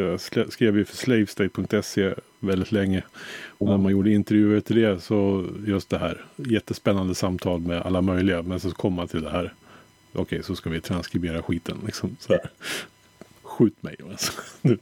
skrev 0.49 0.77
ju 0.77 0.85
för 0.85 0.95
slavestate.se 0.95 2.13
väldigt 2.39 2.71
länge. 2.71 3.03
Och 3.57 3.67
när 3.67 3.77
man 3.77 3.91
gjorde 3.91 4.11
intervjuer 4.11 4.59
till 4.59 4.75
det 4.75 4.99
så 4.99 5.45
just 5.65 5.89
det 5.89 5.97
här. 5.97 6.25
Jättespännande 6.35 7.15
samtal 7.15 7.59
med 7.59 7.81
alla 7.81 8.01
möjliga. 8.01 8.41
Men 8.41 8.59
så 8.59 8.71
kom 8.71 8.93
man 8.93 9.07
till 9.07 9.21
det 9.21 9.29
här. 9.29 9.53
Okej, 10.11 10.21
okay, 10.21 10.43
så 10.43 10.55
ska 10.55 10.69
vi 10.69 10.81
transkribera 10.81 11.41
skiten. 11.41 11.77
Liksom, 11.85 12.15
så 12.19 12.33
här. 12.33 12.51
Skjut 13.41 13.83
mig. 13.83 13.95
Alltså. 14.09 14.31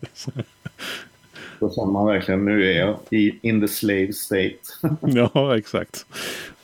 Då 1.60 1.74
känner 1.74 1.92
man 1.92 2.06
verkligen, 2.06 2.46
nu 2.46 2.72
är 2.72 2.80
jag 2.80 3.00
i 3.10 3.40
in 3.42 3.62
the 3.62 3.68
slave 3.68 4.14
state. 4.14 4.60
ja, 5.02 5.58
exakt. 5.58 6.06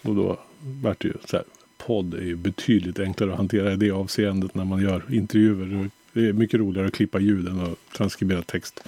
Och 0.02 0.16
då 0.16 0.40
vart 0.82 1.02
det 1.02 1.08
ju 1.08 1.14
så 1.26 1.38
här. 1.38 1.46
Podd 1.78 2.14
är 2.14 2.22
ju 2.22 2.36
betydligt 2.36 3.00
enklare 3.00 3.32
att 3.32 3.38
hantera 3.38 3.74
i 3.74 3.76
det 3.76 3.92
avseendet 3.92 4.56
när 4.56 4.66
man 4.66 4.82
gör 4.82 5.04
intervjuer. 5.10 5.90
Det 6.14 6.28
är 6.28 6.34
mycket 6.34 6.60
roligare 6.60 6.88
att 6.88 6.94
klippa 6.94 7.20
ljud 7.20 7.48
än 7.48 7.60
att 7.60 7.78
transkribera 7.98 8.42
text. 8.42 8.84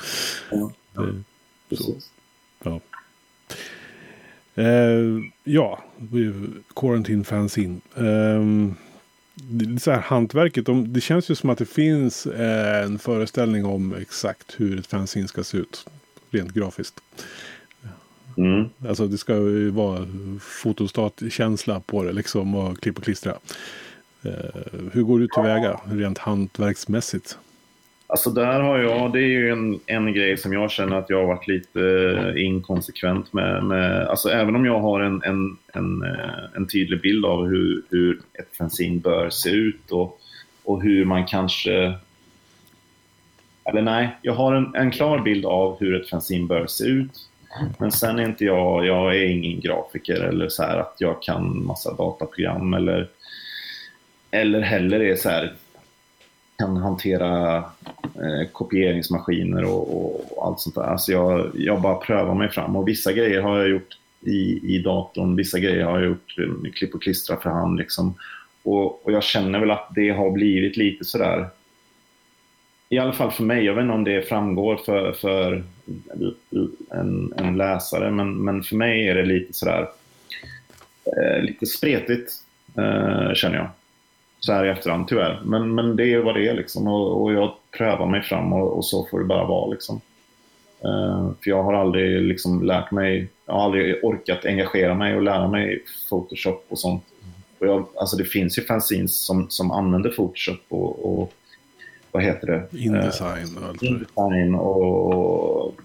Ja, 0.52 0.72
det, 0.94 1.24
ja. 2.64 2.80
Eh, 4.56 5.20
ja, 5.44 5.84
Quarantine 6.76 7.24
Fanzine. 7.24 7.82
Eh, 7.96 8.44
så 9.80 9.92
här, 9.92 10.00
hantverket, 10.02 10.66
de, 10.66 10.94
det 10.94 11.02
känns 11.02 11.30
ju 11.30 11.36
som 11.36 11.50
att 11.50 11.58
det 11.58 11.66
finns 11.66 12.26
eh, 12.26 12.84
en 12.84 13.00
föreställning 13.00 13.66
om 13.66 13.96
exakt 13.96 14.56
hur 14.58 14.80
ett 14.80 14.88
fanzine 14.88 15.28
ska 15.28 15.44
se 15.44 15.58
ut. 15.58 15.86
Rent 16.32 16.54
grafiskt. 16.54 17.02
Mm. 18.38 18.70
Alltså 18.88 19.08
det 19.08 19.18
ska 19.18 19.34
ju 19.34 19.70
vara 19.70 20.08
fotostat-känsla 20.42 21.80
på 21.80 22.04
det 22.04 22.12
liksom 22.12 22.56
och 22.56 22.80
klipp 22.80 22.98
och 22.98 23.04
klistra. 23.04 23.34
Eh, 24.24 24.32
hur 24.92 25.04
går 25.04 25.20
du 25.20 25.28
tillväga 25.28 25.80
rent 25.86 26.18
hantverksmässigt? 26.18 27.38
Alltså 28.14 28.30
där 28.30 28.60
har 28.60 28.78
jag, 28.78 29.14
det 29.14 29.20
är 29.20 29.28
ju 29.28 29.52
en, 29.52 29.80
en 29.86 30.14
grej 30.14 30.38
som 30.38 30.54
jag 30.54 30.72
känner 30.72 30.96
att 30.96 31.10
jag 31.10 31.18
har 31.18 31.28
varit 31.28 31.48
lite 31.48 31.82
eh, 32.18 32.46
inkonsekvent 32.46 33.34
med. 33.34 33.64
med 33.64 34.08
alltså 34.08 34.30
även 34.30 34.56
om 34.56 34.66
jag 34.66 34.80
har 34.80 35.02
en, 35.02 35.22
en, 35.24 35.58
en, 35.74 36.04
eh, 36.04 36.56
en 36.56 36.68
tydlig 36.68 37.02
bild 37.02 37.26
av 37.26 37.46
hur, 37.46 37.82
hur 37.90 38.22
ett 38.34 38.58
fanzine 38.58 39.00
bör 39.00 39.30
se 39.30 39.50
ut 39.50 39.92
och, 39.92 40.20
och 40.64 40.82
hur 40.82 41.06
man 41.06 41.26
kanske... 41.26 41.94
Eller 43.66 43.82
nej, 43.82 44.18
jag 44.22 44.34
har 44.34 44.56
en, 44.56 44.76
en 44.76 44.92
klar 44.92 45.20
bild 45.20 45.46
av 45.46 45.80
hur 45.80 46.02
ett 46.02 46.10
fanzine 46.10 46.48
bör 46.48 46.68
se 46.68 46.86
ut. 46.86 47.30
Men 47.80 47.92
sen 47.92 48.20
är 48.20 48.24
inte 48.26 48.46
jag, 48.46 48.86
jag 48.86 49.18
är 49.18 49.26
ingen 49.26 49.60
grafiker 49.60 50.22
eller 50.22 50.50
så 50.50 50.64
här 50.64 50.78
att 50.78 50.96
jag 50.98 51.22
kan 51.22 51.66
massa 51.66 51.94
dataprogram 51.94 52.74
eller, 52.74 53.10
eller 54.32 54.62
heller 54.62 55.00
är 55.00 55.16
så 55.16 55.30
här 55.30 55.54
kan 56.64 56.78
hantera 56.78 57.58
eh, 58.04 58.50
kopieringsmaskiner 58.52 59.64
och, 59.64 60.06
och, 60.38 60.48
allt 60.48 60.60
sånt 60.60 60.76
där. 60.76 60.82
Alltså 60.82 61.12
jag, 61.12 61.52
jag 61.56 61.82
bara 61.82 61.96
prövar 61.96 62.36
mig 62.36 62.50
fram 62.50 62.76
och 62.76 62.88
vissa 62.88 63.14
grejer 63.14 63.42
har 63.42 63.58
jag 63.58 63.70
gjort 63.70 63.98
i, 64.22 64.76
i 64.76 64.80
datorn, 64.80 65.36
vissa 65.36 65.60
grejer 65.60 65.86
har 65.86 66.00
jag 66.00 66.10
gjort 66.10 66.36
eh, 66.38 66.72
klipp 66.72 66.96
och 66.96 67.04
klistra 67.04 67.38
för 67.38 67.50
hand. 67.50 67.78
Liksom. 67.78 68.16
Och, 68.64 69.06
och 69.06 69.12
jag 69.12 69.24
känner 69.24 69.60
väl 69.60 69.72
att 69.72 69.88
det 69.96 70.10
har 70.10 70.32
blivit 70.32 70.78
lite 70.78 71.06
sådär, 71.06 71.48
i 72.90 72.98
alla 72.98 73.14
fall 73.14 73.32
för 73.32 73.44
mig, 73.44 73.66
jag 73.66 73.74
vet 73.74 73.82
inte 73.82 73.94
om 73.94 74.04
det 74.04 74.22
framgår 74.22 74.78
för, 74.78 75.12
för 75.12 75.64
en, 76.92 77.34
en 77.38 77.58
läsare, 77.58 78.12
men, 78.12 78.44
men 78.44 78.64
för 78.64 78.76
mig 78.76 79.08
är 79.08 79.16
det 79.16 79.26
lite 79.26 79.54
sådär, 79.54 79.88
eh, 81.18 81.44
lite 81.44 81.66
spretigt 81.66 82.32
eh, 82.78 83.34
känner 83.34 83.56
jag 83.56 83.70
så 84.46 84.54
här 84.54 84.66
i 84.66 84.70
efterhand 84.70 85.08
tyvärr. 85.08 85.42
Men, 85.46 85.76
men 85.76 85.96
det 85.96 86.14
är 86.14 86.20
vad 86.20 86.36
det 86.36 86.48
är 86.48 86.54
liksom 86.54 86.88
och, 86.88 87.22
och 87.22 87.34
jag 87.34 87.54
prövar 87.78 88.06
mig 88.06 88.22
fram 88.22 88.54
och, 88.54 88.78
och, 88.78 88.86
så 88.86 89.08
får 89.12 89.20
det 89.20 89.26
bara 89.26 89.48
vara 89.48 89.72
liksom. 89.72 90.02
Uh, 90.86 91.32
för 91.44 91.50
jag 91.50 91.64
har 91.64 91.74
aldrig 91.74 92.22
liksom 92.22 92.64
lärt 92.64 92.92
mig, 92.92 93.30
jag 93.46 93.54
har 93.54 93.64
aldrig 93.64 94.04
orkat 94.04 94.46
engagera 94.46 94.96
mig 94.96 95.16
och 95.16 95.22
lära 95.22 95.48
mig 95.48 95.84
Photoshop 96.10 96.66
och 96.70 96.80
sånt. 96.80 97.04
Och 97.60 97.68
jag, 97.68 97.86
alltså 97.96 98.18
det 98.18 98.26
finns 98.26 98.58
ju 98.58 98.62
fanzines 98.62 99.26
som, 99.26 99.50
som 99.50 99.72
använder 99.72 100.10
Photoshop 100.10 100.66
och, 100.70 101.20
och 101.22 101.34
vad 102.12 102.24
heter 102.24 102.48
det? 102.48 102.78
Indesign 102.78 103.58
och 103.58 103.70
allt 103.70 103.84
Indesign 103.84 104.56
och 104.56 105.76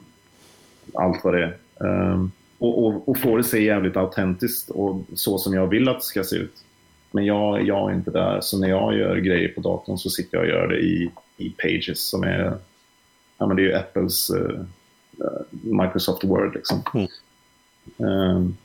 allt 0.95 1.25
vad 1.25 1.35
det 1.35 1.45
är. 1.45 1.57
Um, 1.77 2.33
och, 2.59 2.87
och, 2.87 3.09
och 3.09 3.19
får 3.19 3.37
det 3.37 3.45
se 3.45 3.65
jävligt 3.65 3.97
autentiskt 3.97 4.71
och 4.71 5.01
så 5.15 5.39
som 5.39 5.55
jag 5.55 5.67
vill 5.67 5.89
att 5.89 5.99
det 5.99 6.05
ska 6.05 6.25
se 6.25 6.37
ut. 6.37 6.65
Men 7.11 7.25
jag, 7.25 7.67
jag 7.67 7.91
är 7.91 7.95
inte 7.95 8.11
där, 8.11 8.41
så 8.41 8.61
när 8.61 8.69
jag 8.69 8.99
gör 8.99 9.17
grejer 9.17 9.49
på 9.49 9.61
datorn 9.61 9.99
så 9.99 10.11
sitter 10.11 10.37
jag 10.37 10.45
och 10.45 10.51
gör 10.51 10.69
det 10.69 10.79
i, 10.79 11.11
i 11.37 11.51
Pages 11.51 12.09
som 12.09 12.23
är, 12.23 12.53
ja 13.39 13.47
men 13.47 13.57
det 13.57 13.63
är 13.63 13.67
ju 13.67 13.75
Apples 13.75 14.31
uh, 14.31 14.61
Microsoft 15.51 16.25
Word 16.25 16.55
liksom. 16.55 16.83
Mm. 16.95 17.09
Um, 17.97 18.57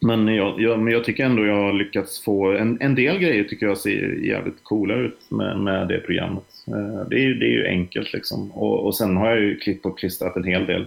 men 0.00 0.28
jag, 0.28 0.60
jag, 0.60 0.78
men 0.78 0.92
jag 0.92 1.04
tycker 1.04 1.24
ändå 1.24 1.46
jag 1.46 1.62
har 1.62 1.72
lyckats 1.72 2.24
få, 2.24 2.52
en, 2.52 2.78
en 2.80 2.94
del 2.94 3.18
grejer 3.18 3.44
tycker 3.44 3.66
jag 3.66 3.78
ser 3.78 4.24
jävligt 4.24 4.64
coola 4.64 4.94
ut 4.94 5.30
med, 5.30 5.58
med 5.60 5.88
det 5.88 6.00
programmet. 6.00 6.64
Uh, 6.68 7.08
det, 7.10 7.24
är, 7.24 7.34
det 7.34 7.46
är 7.46 7.50
ju 7.50 7.66
enkelt 7.66 8.12
liksom. 8.12 8.50
Och, 8.52 8.86
och 8.86 8.96
sen 8.96 9.16
har 9.16 9.28
jag 9.28 9.40
ju 9.40 9.58
klippt 9.58 9.86
och 9.86 9.98
klistrat 9.98 10.36
en 10.36 10.44
hel 10.44 10.66
del. 10.66 10.86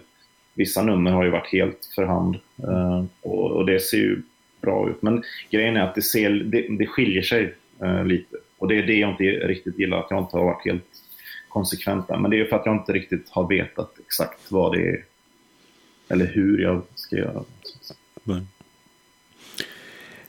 Vissa 0.53 0.83
nummer 0.83 1.11
har 1.11 1.23
ju 1.23 1.29
varit 1.29 1.51
helt 1.51 1.89
för 1.95 2.05
hand. 2.05 2.35
Uh, 2.63 3.05
och, 3.21 3.51
och, 3.51 3.65
det 3.65 3.79
ser 3.79 3.97
ju 3.97 4.21
bra 4.61 4.89
ut. 4.89 5.01
Men 5.01 5.23
grejen 5.49 5.77
är 5.77 5.81
att 5.81 5.95
det, 5.95 6.01
ser, 6.01 6.29
det, 6.29 6.77
det 6.77 6.87
skiljer 6.87 7.21
sig 7.21 7.55
eh, 7.81 8.05
lite. 8.05 8.37
Och 8.57 8.67
det 8.67 8.77
är 8.77 8.83
det 8.83 8.93
jag 8.93 9.11
inte 9.11 9.23
riktigt 9.23 9.79
gillar, 9.79 9.99
att 9.99 10.07
jag 10.09 10.19
inte 10.19 10.37
har 10.37 10.45
varit 10.45 10.65
helt 10.65 10.83
konsekvent 11.49 12.07
där. 12.07 12.17
Men 12.17 12.31
det 12.31 12.39
är 12.39 12.45
för 12.45 12.55
att 12.55 12.65
jag 12.65 12.75
inte 12.75 12.93
riktigt 12.93 13.29
har 13.29 13.47
vetat 13.47 13.99
exakt 13.99 14.51
vad 14.51 14.71
det 14.71 14.89
är. 14.89 15.03
Eller 16.09 16.25
hur 16.25 16.61
jag 16.61 16.81
ska 16.95 17.15
göra. 17.15 17.43
Nej. 18.23 18.41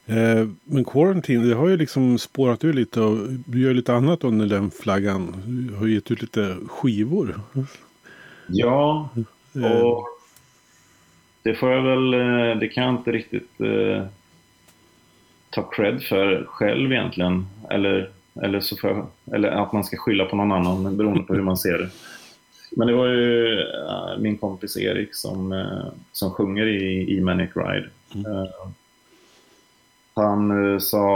Eh, 0.07 0.49
men 0.65 0.85
Quarantine, 0.85 1.49
det 1.49 1.55
har 1.55 1.69
ju 1.69 1.77
liksom 1.77 2.19
spårat 2.19 2.65
ur 2.65 2.73
lite 2.73 3.01
och 3.01 3.29
du 3.47 3.61
gör 3.61 3.75
lite 3.75 3.95
annat 3.95 4.25
under 4.25 4.47
den 4.47 4.71
flaggan. 4.71 5.43
Du 5.69 5.75
har 5.75 5.87
gett 5.87 6.11
ut 6.11 6.23
lite 6.23 6.57
skivor. 6.67 7.41
Ja, 8.47 9.09
eh. 9.55 9.81
och 9.81 10.09
det 11.43 11.55
får 11.55 11.71
jag 11.71 11.83
väl, 11.83 12.15
eh, 12.15 12.59
det 12.61 12.69
kan 12.69 12.85
jag 12.85 12.95
inte 12.95 13.13
riktigt 13.13 13.51
ta 15.53 15.63
cred 15.63 16.03
för 16.03 16.45
själv 16.49 16.93
egentligen. 16.93 17.47
Eller, 17.71 18.11
eller, 18.43 18.61
så 18.61 18.77
för, 18.77 19.07
eller 19.33 19.49
att 19.49 19.73
man 19.73 19.85
ska 19.85 19.97
skylla 19.97 20.25
på 20.25 20.37
någon 20.37 20.53
annan 20.53 20.97
beroende 20.97 21.23
på 21.23 21.35
hur 21.35 21.43
man 21.43 21.57
ser 21.57 21.79
det. 21.79 21.91
Men 22.77 22.87
det 22.87 22.95
var 22.95 23.07
ju 23.07 23.61
äh, 23.61 24.19
min 24.19 24.39
kompis 24.39 24.77
Erik 24.77 25.15
som, 25.15 25.53
äh, 25.53 25.87
som 26.13 26.31
sjunger 26.31 26.67
i, 26.67 27.17
i 27.17 27.21
Manic 27.21 27.51
Ride. 27.55 27.89
Mm. 28.15 28.33
Äh, 28.33 28.49
han 30.15 30.81
sa, 30.81 31.07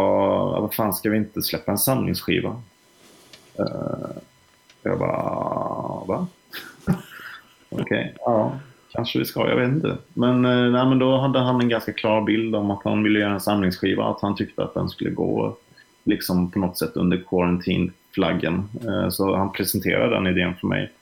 vad 0.61 0.75
fan 0.75 0.95
ska 0.95 1.11
vi 1.11 1.17
inte 1.17 1.43
släppa 1.43 1.73
en 1.73 1.79
samlingsskiva? 1.79 2.63
jag 4.83 4.99
bara, 4.99 6.05
va? 6.07 6.27
Okej, 7.71 7.83
okay, 7.83 8.13
ja 8.19 8.53
kanske 8.97 9.19
vi 9.19 9.25
ska, 9.25 9.49
jag 9.49 9.57
vet 9.57 9.69
inte. 9.69 9.97
Men, 10.15 10.45
eh, 10.45 10.71
nej, 10.71 10.87
men 10.87 10.99
då 10.99 11.17
hade 11.17 11.39
han 11.39 11.61
en 11.61 11.69
ganska 11.69 11.93
klar 11.93 12.23
bild 12.23 12.55
om 12.55 12.71
att 12.71 12.85
han 12.85 13.03
ville 13.03 13.19
göra 13.19 13.33
en 13.33 13.41
samlingsskiva. 13.41 14.05
Att 14.05 14.21
han 14.21 14.37
tyckte 14.37 14.63
att 14.63 14.75
den 14.75 14.89
skulle 14.89 15.11
gå 15.11 15.57
liksom 16.05 16.51
på 16.51 16.59
något 16.59 16.79
sätt 16.79 16.97
under 16.97 17.25
quarantine-flaggen. 17.29 18.69
Eh, 18.85 19.09
så 19.09 19.37
han 19.37 19.53
presenterade 19.53 20.15
den 20.15 20.27
idén 20.27 20.55
för 20.55 20.67
mig. 20.67 20.93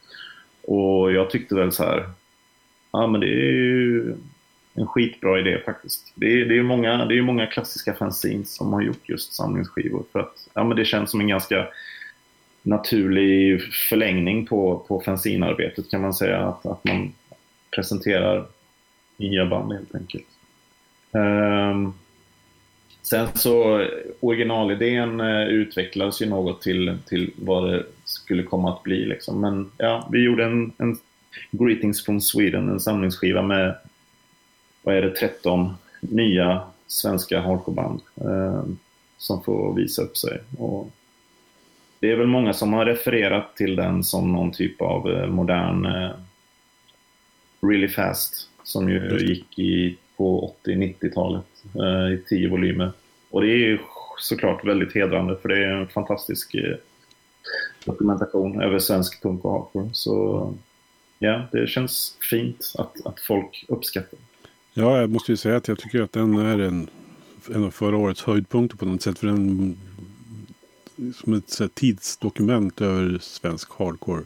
Och 0.63 1.13
jag 1.13 1.31
tyckte 1.31 1.55
väl 1.55 1.73
så 1.73 1.85
här, 1.85 2.05
ja 2.93 3.07
men 3.07 3.21
det 3.21 3.27
är 3.27 3.53
ju 3.53 4.15
en 4.75 4.87
skitbra 4.87 5.39
idé 5.39 5.59
faktiskt. 5.65 6.13
Det 6.15 6.27
är, 6.27 6.45
det 6.45 6.59
är, 6.59 6.63
många, 6.63 7.05
det 7.05 7.19
är 7.19 7.23
många 7.23 7.47
klassiska 7.47 7.95
fanzines 7.95 8.57
som 8.57 8.73
har 8.73 8.83
gjort 8.83 9.09
just 9.09 9.33
samlingsskivor. 9.33 10.05
För 10.13 10.19
att 10.19 10.49
ja, 10.55 10.65
men 10.65 10.77
det 10.77 10.85
känns 10.85 11.11
som 11.11 11.21
en 11.21 11.29
ganska 11.29 11.67
naturlig 12.63 13.63
förlängning 13.89 14.47
på, 14.47 14.85
på 14.89 15.01
fanzinarbetet 15.01 15.91
kan 15.91 16.01
man 16.01 16.15
säga. 16.15 16.39
Att, 16.39 16.67
att 16.67 16.85
man 16.85 17.13
presenterar 17.75 18.47
nya 19.17 19.47
band 19.47 19.73
helt 19.73 19.95
enkelt. 19.95 20.27
Um, 21.11 21.95
sen 23.03 23.29
så 23.35 23.87
originalidén 24.21 25.21
uh, 25.21 25.49
utvecklades 25.49 26.23
ju 26.23 26.27
något 26.27 26.63
till, 26.63 26.99
till 27.07 27.33
vad 27.37 27.71
det 27.71 27.83
skulle 28.05 28.43
komma 28.43 28.73
att 28.73 28.83
bli. 28.83 29.05
Liksom. 29.05 29.41
Men 29.41 29.71
ja, 29.77 30.09
vi 30.13 30.25
gjorde 30.25 30.45
en, 30.45 30.73
en 30.79 30.99
Greetings 31.51 32.05
from 32.05 32.21
Sweden, 32.21 32.69
en 32.69 32.81
samlingsskiva 32.81 33.43
med, 33.43 33.75
vad 34.83 34.95
är 34.95 35.03
det, 35.03 35.11
13 35.11 35.75
nya 36.01 36.63
svenska 36.87 37.41
hardcoreband 37.41 38.01
eh, 38.17 38.65
som 39.19 39.43
får 39.43 39.75
visa 39.75 40.03
upp 40.03 40.17
sig. 40.17 40.41
Och 40.59 40.91
det 42.01 42.11
är 42.11 42.17
väl 42.17 42.27
många 42.27 42.53
som 42.53 42.73
har 42.73 42.87
refererat 42.87 43.57
till 43.57 43.77
den 43.77 44.05
som 44.05 44.33
någon 44.33 44.53
typ 44.53 44.81
av 44.81 45.11
eh, 45.11 45.27
modern 45.27 45.87
eh, 45.87 46.11
Really 47.69 47.89
Fast 47.89 48.49
som 48.63 48.89
ju 48.89 49.19
gick 49.19 49.59
i, 49.59 49.99
på 50.17 50.55
80-90-talet 50.65 51.45
eh, 51.75 52.13
i 52.15 52.23
tio 52.29 52.49
volymer. 52.49 52.93
Och 53.31 53.41
det 53.41 53.49
är 53.49 53.57
ju 53.57 53.79
såklart 54.19 54.65
väldigt 54.65 54.95
hedrande 54.95 55.37
för 55.43 55.49
det 55.49 55.65
är 55.65 55.71
en 55.71 55.89
fantastisk 55.89 56.55
eh, 56.55 56.77
dokumentation 57.85 58.63
över 58.63 58.79
svensk 58.79 59.23
punk 59.23 59.45
och 59.45 59.53
hardcore. 59.53 59.89
Så 59.93 60.55
ja, 61.19 61.43
det 61.53 61.67
känns 61.67 62.17
fint 62.31 62.73
att, 62.79 63.07
att 63.07 63.21
folk 63.21 63.65
uppskattar. 63.69 64.19
Ja, 64.75 65.01
jag 65.01 65.11
måste 65.11 65.33
ju 65.33 65.37
säga 65.37 65.57
att 65.57 65.69
jag 65.69 65.79
tycker 65.79 66.03
att 66.03 66.13
den 66.13 66.39
är 66.39 66.59
en, 66.59 66.89
en 67.55 67.65
av 67.65 67.71
förra 67.71 67.97
årets 67.97 68.23
höjdpunkter 68.23 68.77
på 68.77 68.85
något 68.85 69.03
sätt. 69.03 69.19
För 69.19 69.27
den 69.27 69.77
som 71.15 71.35
ett 71.35 71.75
tidsdokument 71.75 72.81
över 72.81 73.19
svensk 73.19 73.73
hardcore. 73.73 74.25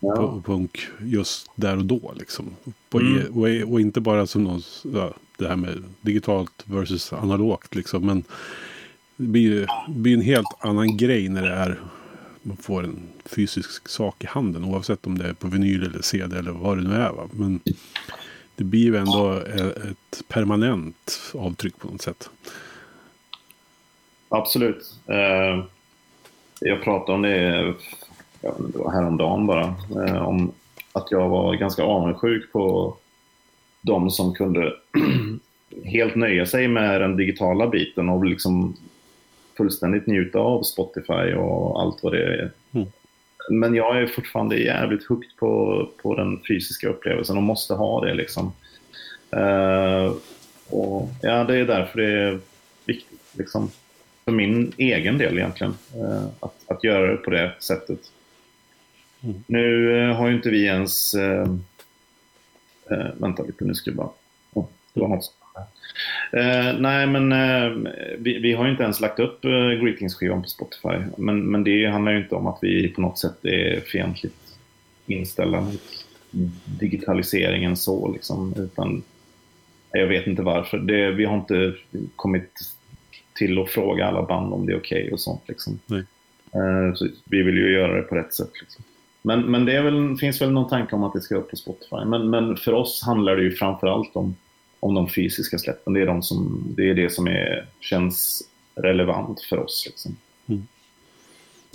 Ja. 0.00 0.42
Punk 0.44 0.80
just 1.00 1.50
där 1.54 1.76
och 1.76 1.84
då 1.84 2.12
liksom. 2.16 2.56
På, 2.90 3.00
mm. 3.00 3.26
och, 3.26 3.72
och, 3.72 3.80
inte 3.80 4.00
bara 4.00 4.26
som 4.26 4.44
någon, 4.44 4.62
ja, 4.94 5.14
det 5.38 5.48
här 5.48 5.56
med 5.56 5.82
digitalt 6.00 6.64
versus 6.64 7.12
analogt 7.12 7.74
liksom. 7.74 8.06
Men 8.06 8.24
det 9.16 9.26
blir, 9.26 9.66
blir 9.88 10.14
en 10.14 10.22
helt 10.22 10.56
annan 10.60 10.96
grej 10.96 11.28
när 11.28 11.42
det 11.42 11.52
är 11.52 11.78
man 12.42 12.56
får 12.56 12.84
en 12.84 13.08
fysisk 13.24 13.88
sak 13.88 14.24
i 14.24 14.26
handen. 14.26 14.64
Oavsett 14.64 15.06
om 15.06 15.18
det 15.18 15.28
är 15.28 15.32
på 15.32 15.48
vinyl 15.48 15.82
eller 15.82 16.02
CD 16.02 16.38
eller 16.38 16.50
vad 16.50 16.76
det 16.76 16.88
nu 16.88 16.94
är. 16.94 17.12
Va? 17.12 17.28
Men 17.32 17.60
det 18.56 18.64
blir 18.64 18.84
ju 18.84 18.96
ändå 18.96 19.32
ett 19.32 20.28
permanent 20.28 21.32
avtryck 21.34 21.78
på 21.78 21.88
något 21.88 22.02
sätt. 22.02 22.30
Absolut. 24.28 24.94
Uh, 25.10 25.64
jag 26.60 26.82
pratade 26.82 27.12
om 27.12 27.22
det, 27.22 27.74
ja, 28.40 28.54
det 28.72 28.78
var 28.78 28.92
häromdagen 28.92 29.46
bara. 29.46 29.74
Uh, 29.96 30.22
om 30.22 30.52
att 30.92 31.10
jag 31.10 31.28
var 31.28 31.54
ganska 31.54 31.82
avundsjuk 31.82 32.52
på 32.52 32.96
de 33.82 34.10
som 34.10 34.34
kunde 34.34 34.74
helt 35.84 36.14
nöja 36.14 36.46
sig 36.46 36.68
med 36.68 37.00
den 37.00 37.16
digitala 37.16 37.66
biten 37.66 38.08
och 38.08 38.24
liksom 38.24 38.76
fullständigt 39.56 40.06
njuta 40.06 40.38
av 40.38 40.62
Spotify 40.62 41.34
och 41.34 41.80
allt 41.80 42.02
vad 42.02 42.12
det 42.12 42.24
är. 42.24 42.52
Mm. 42.72 42.88
Men 43.50 43.74
jag 43.74 44.02
är 44.02 44.06
fortfarande 44.06 44.58
jävligt 44.58 45.06
hooked 45.06 45.30
på, 45.38 45.88
på 46.02 46.14
den 46.14 46.40
fysiska 46.48 46.88
upplevelsen 46.88 47.36
och 47.36 47.42
måste 47.42 47.74
ha 47.74 48.04
det 48.04 48.14
liksom. 48.14 48.52
Uh, 49.36 50.12
och 50.70 51.08
ja, 51.22 51.44
det 51.44 51.56
är 51.56 51.66
därför 51.66 52.00
det 52.00 52.12
är 52.12 52.38
viktigt 52.84 53.20
liksom. 53.32 53.70
För 54.24 54.32
min 54.32 54.72
egen 54.76 55.18
del 55.18 55.38
egentligen. 55.38 55.74
Uh, 55.96 56.26
att, 56.40 56.54
att 56.66 56.84
göra 56.84 57.10
det 57.10 57.16
på 57.16 57.30
det 57.30 57.52
sättet. 57.60 58.00
Mm. 59.22 59.44
Nu 59.46 59.88
uh, 59.88 60.14
har 60.14 60.28
ju 60.28 60.34
inte 60.34 60.50
vi 60.50 60.64
ens... 60.64 61.14
vänta 63.14 63.42
lite, 63.42 63.64
nu 63.64 63.74
ska 63.74 63.90
jag 63.90 63.96
bara... 63.96 64.10
Oh, 64.52 64.66
det 64.94 65.00
var 65.00 65.08
något 65.08 65.34
Eh, 66.32 66.78
nej, 66.78 67.06
men 67.06 67.32
eh, 67.32 67.92
vi, 68.18 68.38
vi, 68.38 68.52
har 68.52 68.64
ju 68.64 68.70
inte 68.70 68.82
ens 68.82 69.00
lagt 69.00 69.18
upp 69.18 69.44
eh, 69.44 69.50
Greetings-skivan 69.50 70.42
på 70.42 70.48
Spotify. 70.48 71.04
Men, 71.16 71.50
men 71.50 71.64
det 71.64 71.86
handlar 71.86 72.12
ju 72.12 72.18
inte 72.18 72.34
om 72.34 72.46
att 72.46 72.58
vi 72.62 72.88
på 72.88 73.00
något 73.00 73.18
sätt 73.18 73.44
är 73.44 73.80
fientligt 73.80 74.58
inställda 75.06 75.60
mot 75.60 76.06
digitaliseringen 76.80 77.76
så 77.76 78.12
liksom. 78.12 78.54
Utan 78.56 79.02
jag 79.92 80.06
vet 80.06 80.26
inte 80.26 80.42
varför. 80.42 80.78
Det, 80.78 81.10
vi 81.10 81.24
har 81.24 81.36
inte 81.36 81.74
kommit 82.16 82.60
till 83.34 83.58
att 83.58 83.70
fråga 83.70 84.06
alla 84.06 84.22
band 84.22 84.52
om 84.52 84.66
det 84.66 84.72
är 84.72 84.78
okej 84.78 85.02
okay 85.02 85.12
och 85.12 85.20
sånt. 85.20 85.42
Liksom. 85.48 85.80
Eh, 85.90 86.94
så 86.94 87.08
vi 87.24 87.42
vill 87.42 87.56
ju 87.56 87.72
göra 87.72 87.96
det 87.96 88.02
på 88.02 88.14
rätt 88.14 88.34
sätt. 88.34 88.50
Liksom. 88.60 88.84
Men, 89.22 89.40
men 89.40 89.64
det 89.64 89.82
väl, 89.82 90.16
finns 90.16 90.42
väl 90.42 90.50
någon 90.50 90.68
tanke 90.68 90.94
om 90.96 91.04
att 91.04 91.12
det 91.12 91.20
ska 91.20 91.36
upp 91.36 91.50
på 91.50 91.56
Spotify. 91.56 92.04
Men, 92.06 92.30
men 92.30 92.56
för 92.56 92.72
oss 92.72 93.02
handlar 93.02 93.36
det 93.36 93.42
ju 93.42 93.52
framförallt 93.52 94.16
om 94.16 94.34
om 94.80 94.94
de 94.94 95.08
fysiska 95.08 95.58
släppen. 95.58 95.92
Det 95.92 96.00
är, 96.00 96.06
de 96.06 96.22
som, 96.22 96.64
det, 96.76 96.90
är 96.90 96.94
det 96.94 97.10
som 97.10 97.26
är, 97.26 97.66
känns 97.80 98.42
relevant 98.74 99.40
för 99.40 99.58
oss. 99.58 99.86
Liksom. 99.86 100.16
Mm. 100.46 100.66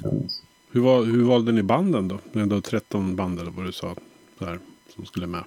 Mm. 0.03 0.27
Hur, 0.71 0.81
var, 0.81 1.03
hur 1.03 1.23
valde 1.23 1.51
ni 1.51 1.63
banden 1.63 2.07
då? 2.07 2.19
Det 2.33 2.39
är 2.39 2.43
ändå 2.43 2.61
13 2.61 3.15
band 3.15 3.39
eller 3.39 3.51
vad 3.51 3.65
du 3.65 3.71
sa 3.71 3.95
där, 4.39 4.59
som 4.95 5.05
skulle 5.05 5.27
med. 5.27 5.43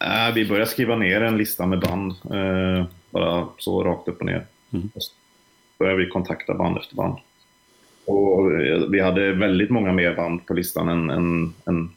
Äh, 0.00 0.34
vi 0.34 0.48
började 0.48 0.70
skriva 0.70 0.96
ner 0.96 1.20
en 1.20 1.36
lista 1.36 1.66
med 1.66 1.80
band. 1.80 2.12
Eh, 2.30 2.86
bara 3.10 3.48
så 3.58 3.84
rakt 3.84 4.08
upp 4.08 4.20
och 4.20 4.26
ner. 4.26 4.46
Mm. 4.70 4.90
Och 4.94 5.02
så 5.02 5.12
började 5.78 6.04
vi 6.04 6.10
kontakta 6.10 6.54
band 6.54 6.78
efter 6.78 6.96
band. 6.96 7.18
Och 8.04 8.50
vi 8.90 9.00
hade 9.00 9.32
väldigt 9.32 9.70
många 9.70 9.92
mer 9.92 10.14
band 10.14 10.46
på 10.46 10.54
listan 10.54 10.88
än, 10.88 11.10
än, 11.10 11.54
än, 11.66 11.90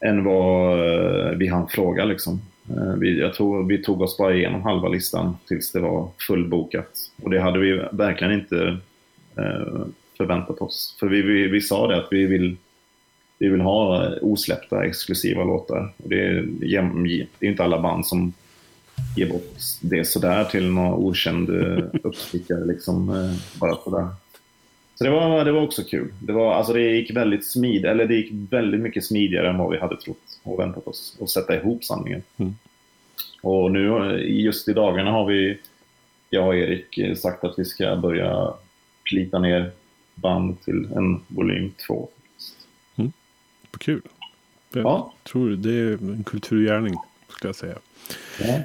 än 0.00 0.24
vad 0.24 0.78
eh, 0.78 1.30
vi 1.30 1.48
hann 1.48 1.68
fråga. 1.68 2.04
Liksom. 2.04 2.40
Eh, 2.70 2.94
vi, 2.98 3.20
jag 3.20 3.34
tror 3.34 3.64
vi 3.64 3.82
tog 3.82 4.00
oss 4.02 4.18
bara 4.18 4.34
igenom 4.34 4.62
halva 4.62 4.88
listan 4.88 5.36
tills 5.48 5.72
det 5.72 5.80
var 5.80 6.08
fullbokat. 6.26 6.90
Och 7.22 7.30
det 7.30 7.40
hade 7.40 7.58
vi 7.58 7.84
verkligen 7.92 8.32
inte 8.32 8.78
eh, 9.36 9.86
förväntat 10.16 10.60
oss. 10.60 10.96
För 11.00 11.06
vi, 11.06 11.22
vi, 11.22 11.48
vi, 11.48 11.60
sa 11.60 11.86
det 11.86 11.96
att 11.96 12.08
vi 12.10 12.26
vill, 12.26 12.56
vi 13.38 13.48
vill 13.48 13.60
ha 13.60 14.10
osläppta 14.20 14.84
exklusiva 14.84 15.44
låtar. 15.44 15.92
Och 15.96 16.08
det, 16.08 16.20
är, 16.20 16.42
det 17.38 17.46
är 17.46 17.50
inte 17.50 17.64
alla 17.64 17.80
band 17.80 18.06
som 18.06 18.32
ger 19.16 19.28
bort 19.28 19.56
det 19.80 20.04
sådär 20.04 20.44
till 20.44 20.70
någon 20.70 20.94
okänd 20.94 21.50
uppstickare 22.02 22.64
liksom, 22.64 23.08
eh, 23.08 23.58
bara 23.60 23.74
sådär. 23.74 24.08
Så 24.94 25.04
det 25.04 25.10
var, 25.10 25.44
det 25.44 25.52
var 25.52 25.62
också 25.62 25.84
kul. 25.84 26.12
Det, 26.20 26.32
var, 26.32 26.54
alltså 26.54 26.72
det 26.72 26.80
gick 26.80 27.16
väldigt 27.16 27.46
smid, 27.46 27.84
eller 27.84 28.06
det 28.06 28.14
gick 28.14 28.32
väldigt 28.50 28.80
mycket 28.80 29.04
smidigare 29.04 29.48
än 29.48 29.58
vad 29.58 29.70
vi 29.70 29.78
hade 29.78 29.96
trott 29.96 30.40
och 30.42 30.58
väntat 30.58 30.86
oss 30.86 31.18
att 31.20 31.30
sätta 31.30 31.56
ihop 31.56 31.84
sanningen. 31.84 32.22
Mm. 32.36 32.54
Och 33.42 33.70
nu 33.70 34.16
just 34.18 34.68
i 34.68 34.72
dagarna 34.72 35.10
har 35.10 35.26
vi, 35.26 35.58
jag 36.30 36.46
och 36.46 36.56
Erik, 36.56 37.18
sagt 37.18 37.44
att 37.44 37.58
vi 37.58 37.64
ska 37.64 37.96
börja 37.96 38.54
plita 39.04 39.38
ner 39.38 39.70
band 40.14 40.60
till 40.60 40.88
en 40.96 41.20
volym 41.28 41.72
2. 41.86 42.08
Mm. 42.96 43.12
Kul. 43.78 44.02
Jag 44.72 44.84
ja. 44.84 45.14
tror 45.22 45.50
det 45.50 45.72
är 45.72 45.92
en 45.92 46.24
kulturgärning, 46.24 46.94
skulle 47.28 47.48
jag 47.48 47.56
säga. 47.56 47.78
Ja. 48.40 48.60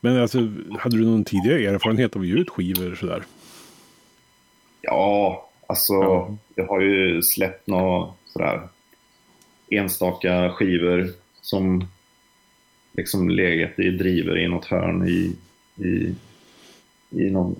Men 0.00 0.22
alltså, 0.22 0.38
hade 0.78 0.96
du 0.96 1.04
någon 1.04 1.24
tidigare 1.24 1.64
erfarenhet 1.64 2.16
av 2.16 2.22
att 2.22 2.28
ge 2.28 2.34
ut 2.34 2.50
skivor 2.50 2.94
sådär? 2.94 3.22
Ja, 4.82 5.48
alltså 5.66 5.92
ja. 5.92 6.36
jag 6.54 6.66
har 6.66 6.80
ju 6.80 7.22
släppt 7.22 7.66
några 7.66 8.08
sådär 8.26 8.60
enstaka 9.70 10.50
skivor 10.50 11.08
som 11.40 11.84
liksom 12.92 13.30
legat 13.30 13.78
i 13.78 13.90
driver 13.90 14.38
i 14.38 14.48
något 14.48 14.64
hörn 14.64 15.08
i, 15.08 15.36
i, 15.84 16.14
i 17.10 17.30
någon 17.30 17.56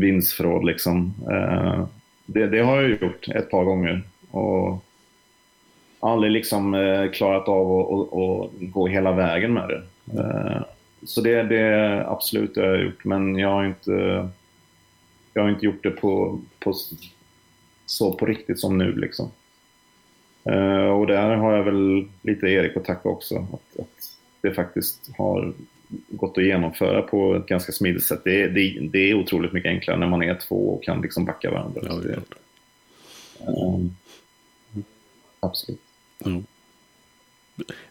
vindsförråd 0.00 0.64
liksom. 0.64 1.14
Eh, 1.30 1.86
det, 2.26 2.46
det, 2.46 2.60
har 2.60 2.82
jag 2.82 2.90
gjort 2.90 3.28
ett 3.28 3.50
par 3.50 3.64
gånger 3.64 4.02
och 4.30 4.84
aldrig 6.00 6.32
liksom 6.32 6.74
eh, 6.74 7.10
klarat 7.10 7.48
av 7.48 8.00
att 8.00 8.50
gå 8.60 8.86
hela 8.86 9.12
vägen 9.12 9.52
med 9.52 9.68
det. 9.68 9.82
Eh, 10.20 10.62
så 11.02 11.20
det, 11.20 11.42
det 11.42 12.04
absolut 12.08 12.54
det 12.54 12.60
har 12.60 12.68
jag 12.68 12.84
gjort, 12.84 13.04
men 13.04 13.36
jag 13.36 13.48
har 13.48 13.64
inte 13.64 14.28
jag 15.34 15.42
har 15.42 15.50
inte 15.50 15.66
gjort 15.66 15.82
det 15.82 15.90
på, 15.90 16.40
på 16.58 16.74
så 17.86 18.12
på 18.12 18.26
riktigt 18.26 18.60
som 18.60 18.78
nu 18.78 18.92
liksom. 18.92 19.30
Uh, 20.50 20.88
och 20.88 21.06
där 21.06 21.36
har 21.36 21.52
jag 21.52 21.64
väl 21.64 22.08
lite 22.22 22.46
Erik 22.46 22.76
att 22.76 22.84
tacka 22.84 23.08
också. 23.08 23.36
Att, 23.36 23.80
att, 23.80 24.10
det 24.40 24.54
faktiskt 24.54 25.10
har 25.18 25.52
gått 26.08 26.38
att 26.38 26.44
genomföra 26.44 27.02
på 27.02 27.34
ett 27.34 27.46
ganska 27.46 27.72
smidigt 27.72 28.04
sätt. 28.04 28.20
Det, 28.24 28.48
det, 28.48 28.88
det 28.92 28.98
är 29.10 29.14
otroligt 29.14 29.52
mycket 29.52 29.70
enklare 29.70 29.98
när 29.98 30.06
man 30.06 30.22
är 30.22 30.34
två 30.34 30.74
och 30.74 30.84
kan 30.84 31.02
liksom 31.02 31.24
backa 31.24 31.50
varandra. 31.50 31.82
Ja, 31.84 31.94
det 31.94 32.20
um, 33.46 33.96
absolut. 35.40 35.80
Ja. 36.18 36.42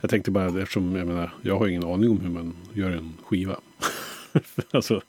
Jag 0.01 0.09
tänkte 0.09 0.31
bara 0.31 0.61
eftersom 0.61 0.95
jag 0.95 1.07
menar, 1.07 1.33
jag 1.41 1.59
har 1.59 1.67
ingen 1.67 1.83
aning 1.83 2.09
om 2.09 2.19
hur 2.19 2.29
man 2.29 2.55
gör 2.73 2.91
en 2.91 3.13
skiva. 3.25 3.59
alltså. 4.71 5.01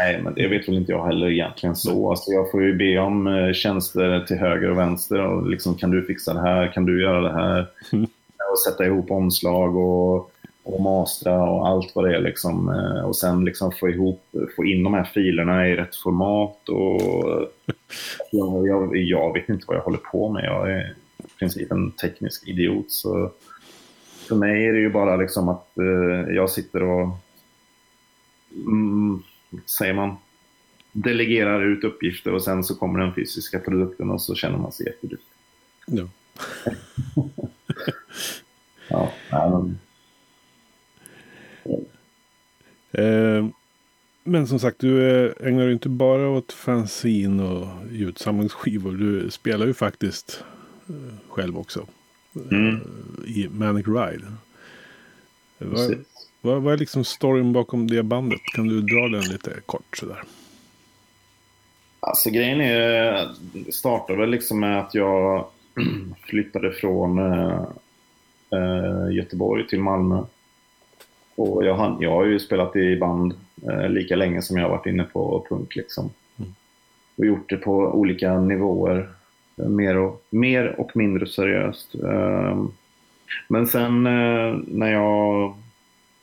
Nej, 0.00 0.22
men 0.22 0.34
det 0.34 0.48
vet 0.48 0.68
väl 0.68 0.76
inte 0.76 0.92
jag 0.92 1.06
heller 1.06 1.30
egentligen 1.30 1.76
så. 1.76 2.10
Alltså, 2.10 2.30
jag 2.30 2.50
får 2.50 2.62
ju 2.62 2.74
be 2.74 2.98
om 2.98 3.26
eh, 3.26 3.52
tjänster 3.52 4.24
till 4.28 4.36
höger 4.36 4.70
och 4.70 4.78
vänster. 4.78 5.20
Och 5.20 5.50
liksom, 5.50 5.74
kan 5.74 5.90
du 5.90 6.02
fixa 6.02 6.34
det 6.34 6.40
här? 6.40 6.72
Kan 6.72 6.84
du 6.84 7.02
göra 7.02 7.20
det 7.20 7.32
här? 7.32 7.66
Mm. 7.92 8.06
Och 8.52 8.58
sätta 8.58 8.86
ihop 8.86 9.10
omslag 9.10 9.76
och, 9.76 10.30
och 10.62 10.80
mastra 10.80 11.42
och 11.50 11.68
allt 11.68 11.92
vad 11.94 12.04
det 12.04 12.16
är. 12.16 12.20
Liksom. 12.20 12.68
Eh, 12.68 13.04
och 13.04 13.16
sen 13.16 13.44
liksom 13.44 13.72
få, 13.72 13.88
ihop, 13.88 14.22
få 14.56 14.64
in 14.64 14.84
de 14.84 14.94
här 14.94 15.04
filerna 15.04 15.68
i 15.68 15.76
rätt 15.76 15.96
format. 15.96 16.68
Och, 16.68 17.00
jag, 18.30 18.66
jag, 18.68 18.96
jag 18.96 19.32
vet 19.32 19.48
inte 19.48 19.64
vad 19.68 19.76
jag 19.76 19.82
håller 19.82 19.98
på 19.98 20.28
med. 20.28 20.44
Jag 20.44 20.72
är 20.72 20.94
princip 21.38 21.72
en 21.72 21.90
teknisk 21.90 22.48
idiot. 22.48 22.90
Så 22.90 23.30
för 24.28 24.36
mig 24.36 24.66
är 24.66 24.72
det 24.72 24.78
ju 24.78 24.90
bara 24.90 25.16
liksom 25.16 25.48
att 25.48 25.78
eh, 25.78 26.34
jag 26.34 26.50
sitter 26.50 26.82
och, 26.82 27.08
mm, 28.56 29.22
säger 29.66 29.94
man, 29.94 30.16
delegerar 30.92 31.62
ut 31.62 31.84
uppgifter 31.84 32.32
och 32.32 32.42
sen 32.42 32.64
så 32.64 32.74
kommer 32.74 33.00
den 33.00 33.14
fysiska 33.14 33.58
produkten 33.58 34.10
och 34.10 34.22
så 34.22 34.34
känner 34.34 34.58
man 34.58 34.72
sig 34.72 34.86
jätteduktig. 34.86 35.32
Ja. 35.86 36.08
ja, 39.30 39.50
men... 39.50 39.78
Eh, 42.92 43.46
men 44.24 44.46
som 44.46 44.58
sagt, 44.58 44.78
du 44.78 45.26
ägnar 45.40 45.64
dig 45.64 45.72
inte 45.72 45.88
bara 45.88 46.28
åt 46.28 46.52
fanzine 46.52 47.42
och 47.42 47.68
ljudsamlingsskivor. 47.92 48.92
Du 48.92 49.30
spelar 49.30 49.66
ju 49.66 49.74
faktiskt 49.74 50.44
eh, 50.88 51.28
själv 51.28 51.58
också. 51.58 51.86
Mm. 52.50 52.74
Eh, 52.74 52.80
I 53.24 53.48
Manic 53.48 53.86
Ride. 53.86 54.26
Vad, 55.58 56.04
vad, 56.40 56.62
vad, 56.62 56.74
är 56.74 56.78
liksom 56.78 57.04
storyn 57.04 57.52
bakom 57.52 57.86
det 57.86 58.02
bandet? 58.02 58.40
Kan 58.54 58.68
du 58.68 58.80
dra 58.80 59.08
den 59.08 59.32
lite 59.32 59.50
kort 59.66 59.96
sådär? 59.96 60.22
Alltså 62.00 62.30
grejen 62.30 62.60
är, 62.60 63.28
det 63.52 63.72
startade 63.72 64.18
väl 64.18 64.30
liksom 64.30 64.60
med 64.60 64.80
att 64.80 64.94
jag 64.94 65.46
flyttade 66.22 66.72
från 66.72 67.18
äh, 67.18 69.12
Göteborg 69.12 69.66
till 69.66 69.80
Malmö. 69.80 70.22
Och 71.36 71.64
jag, 71.64 71.96
jag 72.00 72.10
har 72.10 72.24
ju 72.24 72.38
spelat 72.38 72.76
i 72.76 72.96
band 72.96 73.34
äh, 73.62 73.88
lika 73.88 74.16
länge 74.16 74.42
som 74.42 74.56
jag 74.56 74.64
har 74.64 74.76
varit 74.76 74.86
inne 74.86 75.04
på 75.04 75.46
punk 75.48 75.76
liksom. 75.76 76.10
Mm. 76.38 76.54
Och 77.16 77.26
gjort 77.26 77.48
det 77.48 77.56
på 77.56 77.72
olika 77.72 78.40
nivåer. 78.40 79.10
Mer 79.54 79.96
och, 79.96 80.26
mer 80.30 80.80
och 80.80 80.96
mindre 80.96 81.26
seriöst. 81.26 81.94
Äh, 81.94 82.64
men 83.48 83.66
sen 83.66 84.06
eh, 84.06 84.58
när 84.66 84.92
jag 84.92 85.56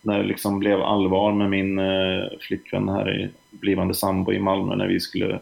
när 0.01 0.17
det 0.17 0.25
liksom 0.25 0.59
blev 0.59 0.81
allvar 0.81 1.31
med 1.31 1.49
min 1.49 1.79
eh, 1.79 2.23
flickvän 2.39 2.89
här, 2.89 3.19
i, 3.19 3.29
blivande 3.49 3.93
sambo 3.93 4.33
i 4.33 4.39
Malmö, 4.39 4.75
när 4.75 4.87
vi 4.87 4.99
skulle 4.99 5.39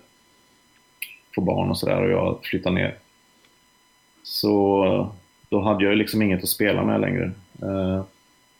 få 1.35 1.41
barn 1.41 1.69
och 1.69 1.77
sådär 1.77 2.01
och 2.01 2.11
jag 2.11 2.39
flyttade 2.43 2.75
ner. 2.75 2.95
Så 4.23 5.13
då 5.49 5.61
hade 5.61 5.85
jag 5.85 5.97
liksom 5.97 6.21
inget 6.21 6.43
att 6.43 6.49
spela 6.49 6.83
med 6.83 7.01
längre. 7.01 7.31
Eh, 7.61 8.03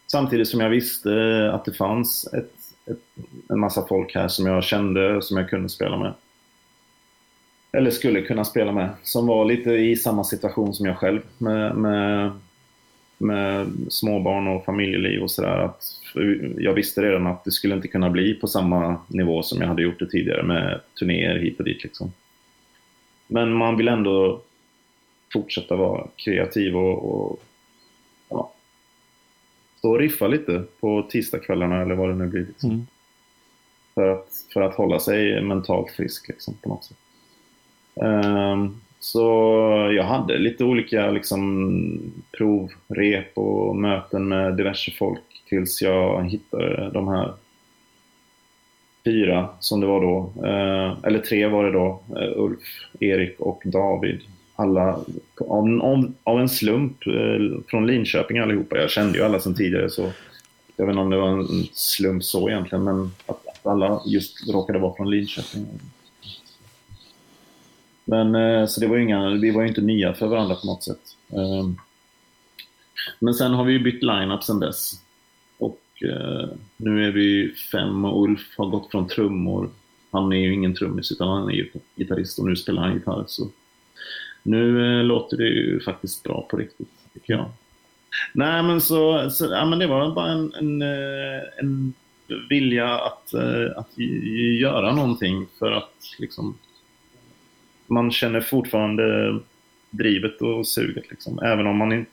samtidigt 0.08 0.48
som 0.48 0.60
jag 0.60 0.70
visste 0.70 1.12
att 1.54 1.66
det 1.66 1.74
fanns 1.74 2.34
ett, 2.34 2.56
ett, 2.86 3.26
en 3.50 3.60
massa 3.60 3.88
folk 3.88 4.16
här 4.16 4.28
som 4.28 4.46
jag 4.46 4.64
kände, 4.64 5.22
som 5.22 5.38
jag 5.38 5.50
kunde 5.50 5.70
spela 5.70 5.98
med. 5.98 6.14
Eller 7.72 7.92
skulle 7.92 8.22
kunna 8.22 8.46
spela 8.46 8.72
med. 8.72 8.90
Som 9.04 9.28
var 9.28 9.46
lite 9.46 9.72
i 9.72 9.96
samma 9.96 10.24
situation 10.24 10.74
som 10.74 10.86
jag 10.86 10.98
själv 10.98 11.22
med, 11.38 11.76
med, 11.76 12.32
med 13.22 13.68
småbarn 13.90 14.48
och 14.48 14.66
familjeliv 14.66 15.22
och 15.22 15.32
sådär. 15.32 15.70
Jag 16.58 16.74
visste 16.74 17.02
redan 17.02 17.28
att 17.28 17.44
det 17.44 17.52
skulle 17.52 17.76
inte 17.76 17.88
kunna 17.88 18.10
bli 18.10 18.34
på 18.34 18.48
samma 18.48 18.98
nivå 19.08 19.44
som 19.44 19.62
jag 19.62 19.68
hade 19.68 19.82
gjort 19.82 20.00
det 20.00 20.10
tidigare 20.10 20.44
med 20.44 20.82
turnéer 21.00 21.40
hit 21.40 21.60
och 21.60 21.66
dit. 21.66 21.84
Liksom. 21.84 22.14
Men 23.28 23.54
man 23.54 23.78
vill 23.78 23.88
ändå 23.88 24.42
fortsätta 25.34 25.76
vara 25.76 26.08
kreativ 26.16 26.78
och, 26.78 27.12
och 27.12 27.44
ja, 28.30 28.54
stå 29.78 29.92
och 29.92 30.00
riffa 30.00 30.28
lite 30.28 30.64
på 30.80 31.08
tisdagskvällarna 31.10 31.82
eller 31.82 31.96
vad 31.96 32.10
det 32.10 32.16
nu 32.16 32.28
blir. 32.28 32.46
Liksom. 32.46 32.70
Mm. 32.70 32.88
För, 33.94 34.08
att, 34.08 34.46
för 34.54 34.62
att 34.62 34.76
hålla 34.76 35.00
sig 35.00 35.42
mentalt 35.42 35.92
frisk 35.92 36.28
liksom, 36.28 36.54
på 36.62 36.70
något 36.70 36.84
sätt. 36.84 36.98
Um, 37.96 38.82
så 39.04 39.22
jag 39.96 40.04
hade 40.04 40.38
lite 40.38 40.64
olika 40.64 41.12
liksom, 41.12 42.14
provrep 42.38 43.38
och 43.38 43.76
möten 43.76 44.28
med 44.28 44.58
diverse 44.58 44.92
folk 44.92 45.44
tills 45.50 45.82
jag 45.82 46.30
hittade 46.30 46.90
de 46.94 47.08
här 47.08 47.34
fyra 49.06 49.50
som 49.60 49.80
det 49.80 49.88
var 49.88 50.02
då. 50.02 50.34
Eh, 50.48 50.98
eller 51.04 51.20
tre 51.20 51.48
var 51.48 51.64
det 51.66 51.72
då. 51.72 52.00
Eh, 52.16 52.32
Ulf, 52.36 52.60
Erik 53.00 53.40
och 53.40 53.62
David. 53.66 54.22
Alla 54.56 55.00
av, 55.40 55.82
av, 55.82 56.14
av 56.24 56.40
en 56.40 56.50
slump 56.50 57.08
eh, 57.08 57.64
från 57.68 57.88
Linköping 57.88 58.38
allihopa. 58.38 58.78
Jag 58.78 58.90
kände 58.90 59.18
ju 59.18 59.24
alla 59.24 59.40
sedan 59.40 59.56
tidigare 59.56 59.90
så 59.90 60.12
jag 60.76 60.86
vet 60.86 60.94
inte 60.94 61.02
om 61.02 61.10
det 61.10 61.18
var 61.18 61.28
en 61.28 61.48
slump 61.74 62.24
så 62.24 62.50
egentligen 62.50 62.84
men 62.84 63.12
att, 63.26 63.48
att 63.48 63.66
alla 63.68 64.02
just 64.06 64.54
råkade 64.54 64.80
vara 64.80 64.96
från 64.96 65.10
Linköping. 65.10 65.66
Men 68.12 68.36
eh, 68.36 68.66
så 68.66 68.82
det 68.82 68.88
var 68.88 68.96
ju 68.96 69.04
inga, 69.04 69.30
vi 69.30 69.52
var 69.52 69.62
ju 69.62 69.68
inte 69.68 69.82
nya 69.82 70.14
för 70.14 70.28
varandra 70.28 70.56
på 70.56 70.68
något 70.68 70.84
sätt. 70.84 71.18
Ehm, 71.30 71.76
men 73.20 73.34
sen 73.34 73.54
har 73.54 73.64
vi 73.64 73.74
ju 73.74 73.80
bytt 73.80 74.04
line-up 74.04 74.44
sen 74.44 74.60
dess. 74.60 74.94
Och 75.58 75.82
eh, 76.04 76.50
nu 76.78 77.06
är 77.06 77.12
vi 77.12 77.54
fem 77.72 78.06
och 78.06 78.24
Ulf 78.24 78.58
har 78.58 78.66
gått 78.66 78.92
från 78.92 79.08
trummor. 79.08 79.70
Han 80.12 80.34
är 80.34 80.38
ju 80.38 80.54
ingen 80.54 80.76
trummis 80.76 81.12
utan 81.12 81.28
han 81.28 81.50
är 81.50 81.70
gitarrist 81.96 82.40
och 82.40 82.46
nu 82.46 82.56
spelar 82.56 82.82
han 82.82 82.94
gitarr. 82.94 83.24
Så 83.28 83.50
nu 84.44 84.98
eh, 85.00 85.04
låter 85.04 85.38
det 85.38 85.50
ju 85.50 85.80
faktiskt 85.80 86.24
bra 86.24 86.48
på 86.50 86.58
riktigt, 86.58 86.92
tycker 87.14 87.34
jag. 87.34 87.50
Nej, 88.34 88.64
men 88.64 88.82
så, 88.82 89.30
så 89.30 89.46
ja, 89.46 89.66
men 89.66 89.80
det 89.80 89.88
var 89.88 90.16
bara 90.16 90.32
en, 90.32 90.54
en, 90.54 90.82
en 91.58 91.94
vilja 92.50 93.00
att, 93.00 93.34
att 93.76 93.98
göra 94.60 94.96
någonting 94.96 95.48
för 95.60 95.72
att 95.72 95.94
liksom, 96.20 96.58
man 97.92 98.12
känner 98.12 98.42
fortfarande 98.42 99.40
drivet 99.90 100.42
och 100.42 100.68
suget. 100.68 101.10
Liksom. 101.10 101.40
Även 101.40 101.68
om 101.68 101.78
man 101.78 101.92
in, 101.92 102.06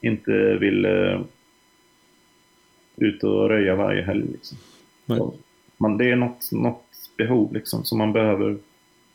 inte 0.00 0.56
vill 0.56 0.86
ut 2.96 3.24
och 3.24 3.48
röja 3.48 3.76
varje 3.76 4.02
helg. 4.02 4.26
Liksom. 4.32 4.58
Man, 5.76 5.98
det 5.98 6.10
är 6.10 6.16
något, 6.16 6.52
något 6.52 7.10
behov 7.16 7.54
liksom, 7.54 7.84
som 7.84 7.98
man 7.98 8.12
behöver 8.12 8.58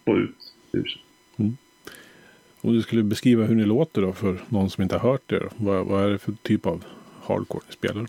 få 0.05 0.17
ut 0.17 0.53
ur 0.71 0.85
sig. 0.85 1.01
Mm. 1.37 1.57
Om 2.61 2.73
du 2.73 2.81
skulle 2.81 3.03
beskriva 3.03 3.45
hur 3.45 3.55
ni 3.55 3.65
låter 3.65 4.01
då 4.01 4.13
för 4.13 4.37
någon 4.49 4.69
som 4.69 4.83
inte 4.83 4.97
har 4.97 5.09
hört 5.09 5.21
det. 5.25 5.49
Vad, 5.57 5.85
vad 5.85 6.05
är 6.05 6.09
det 6.09 6.17
för 6.17 6.33
typ 6.41 6.65
av 6.65 6.85
hardcore 7.23 7.63
ni 7.67 7.73
spelar? 7.73 8.07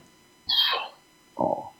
Ja. 1.37 1.73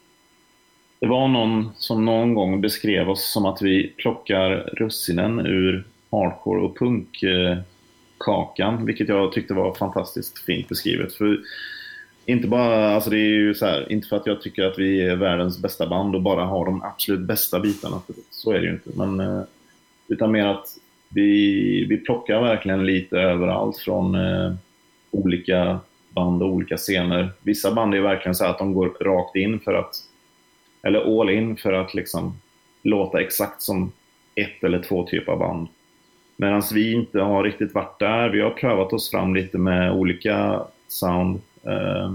Det 0.99 1.07
var 1.07 1.29
någon 1.29 1.71
som 1.77 2.05
någon 2.05 2.35
gång 2.35 2.61
beskrev 2.61 3.11
oss 3.11 3.33
som 3.33 3.45
att 3.45 3.63
vi 3.63 3.89
plockar 3.97 4.51
russinen 4.73 5.47
ur 5.47 5.85
hardcore 6.13 6.61
och 6.61 6.79
punkkakan, 6.79 8.87
vilket 8.87 9.09
jag 9.09 9.33
tyckte 9.33 9.55
var 9.55 9.75
fantastiskt 9.75 10.39
fint 10.39 10.69
beskrivet. 10.69 11.15
För 11.15 11.41
inte 12.27 12.49
bara, 12.49 12.95
alltså 12.95 13.11
det 13.11 13.17
är 13.17 13.35
ju 13.35 13.55
så 13.55 13.67
här, 13.67 13.93
inte 13.93 14.09
för 14.09 14.17
att 14.17 14.27
jag 14.27 14.43
tycker 14.43 14.65
att 14.65 14.79
vi 14.79 15.01
är 15.01 15.17
världens 15.17 15.63
bästa 15.63 15.87
band 15.87 16.15
och 16.15 16.23
bara 16.23 16.45
har 16.45 16.65
de 16.65 16.83
absolut 16.83 17.21
bästa 17.21 17.61
bitarna. 17.61 18.03
Så 18.31 18.53
är 18.53 18.61
det 18.61 18.67
ju 18.67 18.73
inte. 18.73 18.91
Men, 18.95 19.21
eh, 19.21 19.43
utan 20.09 20.33
mer 20.33 20.47
att 20.47 20.67
vi, 21.09 21.85
vi 21.85 21.97
plockar 21.97 22.43
verkligen 22.43 22.87
lite 22.87 23.19
överallt 23.19 23.79
från 23.79 24.15
eh, 24.15 24.55
olika 25.11 25.81
band 26.09 26.43
och 26.43 26.49
olika 26.49 26.77
scener. 26.77 27.31
Vissa 27.43 27.73
band 27.73 27.95
är 27.95 28.01
verkligen 28.01 28.35
så 28.35 28.45
att 28.45 28.59
de 28.59 28.75
går 28.75 28.89
rakt 29.01 29.37
in 29.37 29.61
för 29.61 29.75
att, 29.75 29.95
eller 30.83 31.21
all 31.21 31.31
in 31.31 31.57
för 31.57 31.73
att 31.73 31.95
liksom 31.95 32.37
låta 32.83 33.21
exakt 33.21 33.63
som 33.63 33.93
ett 34.35 34.65
eller 34.65 34.83
två 34.83 35.07
typer 35.07 35.33
av 35.33 35.39
band. 35.39 35.69
Medan 36.43 36.63
vi 36.75 36.93
inte 36.93 37.21
har 37.21 37.45
riktigt 37.45 37.75
varit 37.75 37.99
där. 37.99 38.29
Vi 38.29 38.41
har 38.41 38.51
prövat 38.51 38.93
oss 38.93 39.11
fram 39.11 39.35
lite 39.35 39.59
med 39.59 39.93
olika 39.93 40.63
sound 40.89 41.41
Eh, 41.65 42.15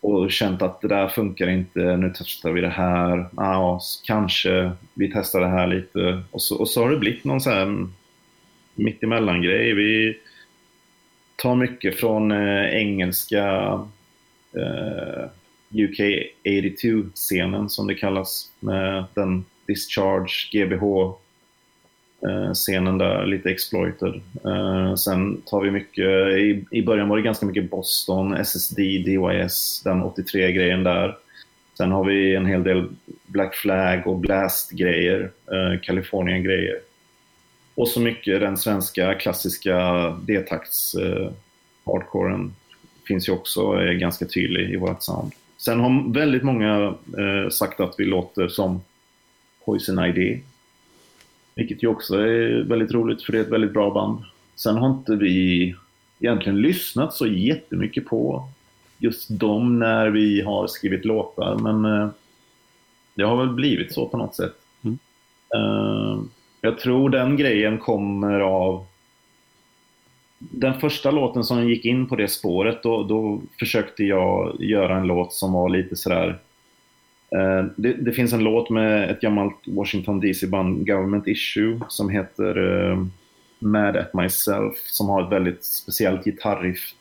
och 0.00 0.30
känt 0.30 0.62
att 0.62 0.80
det 0.80 0.88
där 0.88 1.08
funkar 1.08 1.48
inte, 1.48 1.96
nu 1.96 2.12
testar 2.18 2.52
vi 2.52 2.60
det 2.60 2.68
här. 2.68 3.28
Ja, 3.36 3.80
kanske 4.04 4.72
vi 4.94 5.12
testar 5.12 5.40
det 5.40 5.48
här 5.48 5.66
lite. 5.66 6.22
Och 6.30 6.42
så, 6.42 6.58
och 6.58 6.68
så 6.68 6.82
har 6.82 6.90
det 6.90 6.96
blivit 6.96 7.24
någon 7.24 7.40
sån 7.40 7.52
här 7.52 7.86
mittemellan-grej. 8.74 9.74
Vi 9.74 10.18
tar 11.36 11.54
mycket 11.54 12.00
från 12.00 12.32
eh, 12.32 12.74
engelska 12.74 13.46
eh, 14.56 15.24
UK 15.70 16.00
82-scenen 16.44 17.68
som 17.68 17.86
det 17.86 17.94
kallas. 17.94 18.52
Med 18.60 19.04
den 19.14 19.44
Discharge, 19.66 20.48
GBH 20.52 21.14
Eh, 22.28 22.52
scenen 22.52 22.98
där, 22.98 23.26
lite 23.26 23.50
exploited. 23.50 24.20
Eh, 24.44 24.94
sen 24.94 25.42
tar 25.42 25.60
vi 25.60 25.70
mycket, 25.70 26.38
i, 26.38 26.64
i 26.70 26.82
början 26.82 27.08
var 27.08 27.16
det 27.16 27.22
ganska 27.22 27.46
mycket 27.46 27.70
Boston, 27.70 28.34
SSD, 28.34 28.78
DYS, 28.78 29.82
den 29.84 30.02
83-grejen 30.02 30.84
där. 30.84 31.16
Sen 31.76 31.92
har 31.92 32.04
vi 32.04 32.34
en 32.34 32.46
hel 32.46 32.64
del 32.64 32.88
Black 33.26 33.54
Flag 33.54 34.06
och 34.06 34.18
Blast-grejer, 34.18 35.30
eh, 35.52 35.80
California-grejer. 35.82 36.78
Och 37.74 37.88
så 37.88 38.00
mycket 38.00 38.40
den 38.40 38.56
svenska 38.56 39.14
klassiska 39.14 39.78
D-takts-hardcoren 40.26 42.52
finns 43.08 43.28
ju 43.28 43.32
också, 43.32 43.72
är 43.72 43.92
ganska 43.92 44.26
tydlig 44.26 44.70
i 44.70 44.76
vårt 44.76 45.02
sound. 45.02 45.32
Sen 45.56 45.80
har 45.80 46.12
väldigt 46.12 46.42
många 46.42 46.94
sagt 47.50 47.80
att 47.80 47.94
vi 47.98 48.04
låter 48.04 48.48
som 48.48 48.80
Poison 49.64 50.04
ID 50.04 50.42
vilket 51.54 51.82
ju 51.82 51.88
också 51.88 52.16
är 52.16 52.62
väldigt 52.62 52.92
roligt 52.92 53.22
för 53.22 53.32
det 53.32 53.38
är 53.38 53.42
ett 53.42 53.52
väldigt 53.52 53.72
bra 53.72 53.90
band. 53.90 54.18
sen 54.54 54.76
har 54.76 54.90
inte 54.90 55.16
vi 55.16 55.74
egentligen 56.20 56.60
lyssnat 56.60 57.14
så 57.14 57.26
jättemycket 57.26 58.06
på 58.06 58.48
just 58.98 59.28
dem 59.28 59.78
när 59.78 60.10
vi 60.10 60.40
har 60.40 60.66
skrivit 60.66 61.04
låtar. 61.04 61.58
Men 61.58 61.84
eh, 61.84 62.08
det 63.14 63.22
har 63.22 63.36
väl 63.36 63.54
blivit 63.54 63.92
så 63.92 64.08
på 64.08 64.16
något 64.16 64.34
sätt. 64.34 64.54
Mm. 64.82 64.98
Uh, 65.56 66.22
jag 66.60 66.78
tror 66.78 67.10
den 67.10 67.36
grejen 67.36 67.78
kommer 67.78 68.40
av 68.40 68.86
den 70.38 70.80
första 70.80 71.10
låten 71.10 71.44
som 71.44 71.68
gick 71.68 71.84
in 71.84 72.06
på 72.06 72.16
det 72.16 72.28
spåret, 72.28 72.82
då, 72.82 73.02
då 73.02 73.40
försökte 73.58 74.04
jag 74.04 74.56
göra 74.60 74.96
en 74.96 75.06
låt 75.06 75.32
som 75.32 75.52
var 75.52 75.68
lite 75.68 75.96
sådär 75.96 76.38
Eh, 77.30 77.64
det, 77.76 77.92
det, 77.92 78.12
finns 78.12 78.32
en 78.32 78.44
låt 78.44 78.70
med 78.70 79.10
ett 79.10 79.20
gammalt 79.20 79.56
Washington 79.66 80.20
DC-band, 80.20 80.86
Government 80.86 81.28
Issue, 81.28 81.80
som 81.88 82.08
heter 82.08 82.58
uh, 82.58 83.06
Mad 83.58 83.96
at 83.96 84.14
Myself, 84.14 84.74
som 84.76 85.08
har 85.08 85.22
ett 85.22 85.32
väldigt 85.32 85.64
speciellt 85.64 86.24
gitarriff. 86.24 86.94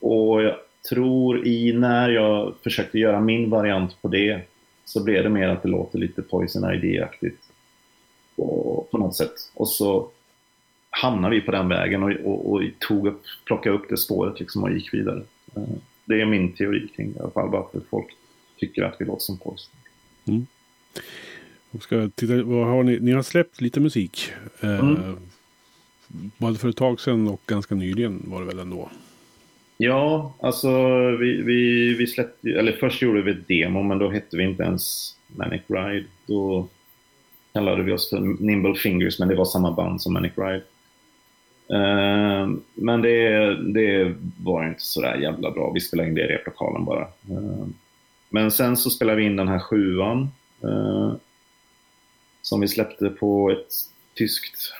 Och 0.00 0.42
jag 0.42 0.54
tror 0.88 1.46
i 1.46 1.72
när 1.72 2.08
jag 2.10 2.54
försökte 2.62 2.98
göra 2.98 3.20
min 3.20 3.50
variant 3.50 4.02
på 4.02 4.08
det 4.08 4.40
så 4.84 5.04
blev 5.04 5.22
det 5.22 5.28
mer 5.28 5.48
att 5.48 5.62
det 5.62 5.68
låter 5.68 5.98
lite 5.98 6.22
Poison 6.22 6.74
ID-aktigt. 6.74 7.42
På, 8.36 8.86
på 8.90 8.98
något 8.98 9.16
sätt. 9.16 9.34
Och 9.54 9.68
så 9.68 10.08
hamnade 10.90 11.34
vi 11.34 11.40
på 11.40 11.52
den 11.52 11.68
vägen 11.68 12.02
och, 12.02 12.10
och, 12.10 12.52
och 12.52 12.62
tog 12.78 13.06
upp, 13.06 13.22
plockade 13.44 13.76
upp 13.76 13.88
det 13.88 13.96
spåret 13.96 14.40
liksom 14.40 14.62
och 14.62 14.70
gick 14.70 14.94
vidare. 14.94 15.22
Eh, 15.56 15.62
det 16.04 16.20
är 16.20 16.26
min 16.26 16.52
teori 16.52 16.88
kring 16.96 17.12
det 17.12 17.18
i 17.18 17.22
alla 17.22 17.30
fall, 17.30 17.50
varför 17.50 17.80
folk 17.90 18.06
tycker 18.56 18.82
att 18.82 18.96
vi 18.98 19.04
låter 19.04 19.22
som 19.22 19.38
Poison. 19.38 19.72
Mm. 20.24 20.46
Ska 21.80 22.08
titta, 22.14 22.42
vad 22.42 22.66
har 22.66 22.82
ni, 22.82 22.98
ni 23.00 23.12
har 23.12 23.22
släppt 23.22 23.60
lite 23.60 23.80
musik. 23.80 24.32
Eh, 24.60 24.78
mm. 24.78 25.16
Både 26.36 26.58
för 26.58 26.68
ett 26.68 26.76
tag 26.76 27.00
sedan 27.00 27.28
och 27.28 27.40
ganska 27.46 27.74
nyligen 27.74 28.22
var 28.24 28.40
det 28.40 28.46
väl 28.46 28.58
ändå? 28.58 28.90
Ja, 29.76 30.34
alltså 30.40 30.70
vi, 31.10 31.42
vi, 31.42 31.94
vi 31.94 32.06
släppte, 32.06 32.50
eller 32.50 32.72
först 32.72 33.02
gjorde 33.02 33.22
vi 33.22 33.30
ett 33.30 33.48
demo 33.48 33.82
men 33.82 33.98
då 33.98 34.10
hette 34.10 34.36
vi 34.36 34.44
inte 34.44 34.62
ens 34.62 35.16
Manic 35.26 35.62
Ride. 35.66 36.06
Då 36.26 36.68
kallade 37.52 37.82
vi 37.82 37.92
oss 37.92 38.10
för 38.10 38.20
Nimble 38.20 38.74
Fingers 38.74 39.18
men 39.18 39.28
det 39.28 39.34
var 39.34 39.44
samma 39.44 39.72
band 39.72 40.02
som 40.02 40.12
Manic 40.12 40.32
Ride. 40.36 40.62
Uh, 41.72 42.56
men 42.74 43.02
det, 43.02 43.54
det 43.72 44.14
var 44.42 44.68
inte 44.68 44.82
sådär 44.82 45.16
jävla 45.16 45.50
bra. 45.50 45.70
Vi 45.74 45.80
spelade 45.80 46.08
in 46.08 46.14
det 46.14 46.24
i 46.24 46.26
replokalen 46.26 46.84
bara. 46.84 47.08
Uh, 47.30 47.66
men 48.28 48.50
sen 48.50 48.76
så 48.76 48.90
spelade 48.90 49.18
vi 49.18 49.24
in 49.24 49.36
den 49.36 49.48
här 49.48 49.58
sjuan. 49.58 50.28
Uh, 50.64 51.14
som 52.42 52.60
vi 52.60 52.68
släppte 52.68 53.08
på 53.08 53.50
ett 53.50 53.72
tyskt 54.14 54.72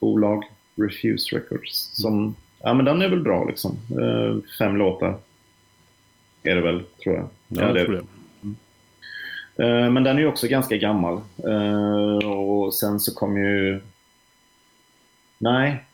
bolag, 0.00 0.44
Refuse 0.76 1.36
Records. 1.36 1.90
Som 1.92 2.34
ja 2.62 2.74
men 2.74 2.84
den 2.84 3.02
är 3.02 3.08
väl 3.08 3.22
bra 3.22 3.44
liksom. 3.44 3.78
Eh, 3.90 4.36
fem 4.58 4.76
låtar. 4.76 5.18
Är 6.42 6.54
det 6.54 6.60
väl, 6.60 6.82
tror 7.02 7.14
jag. 7.14 7.28
Ja, 7.48 7.62
ja 7.62 7.72
det 7.72 7.84
tror 7.84 7.94
det. 7.94 8.04
Eh, 9.64 9.90
men 9.90 10.04
den 10.04 10.16
är 10.16 10.20
ju 10.20 10.26
också 10.26 10.46
ganska 10.48 10.76
gammal. 10.76 11.20
Eh, 11.44 12.30
och 12.30 12.74
sen 12.74 13.00
så 13.00 13.14
kom 13.14 13.36
ju... 13.36 13.80
Nej, 15.38 15.84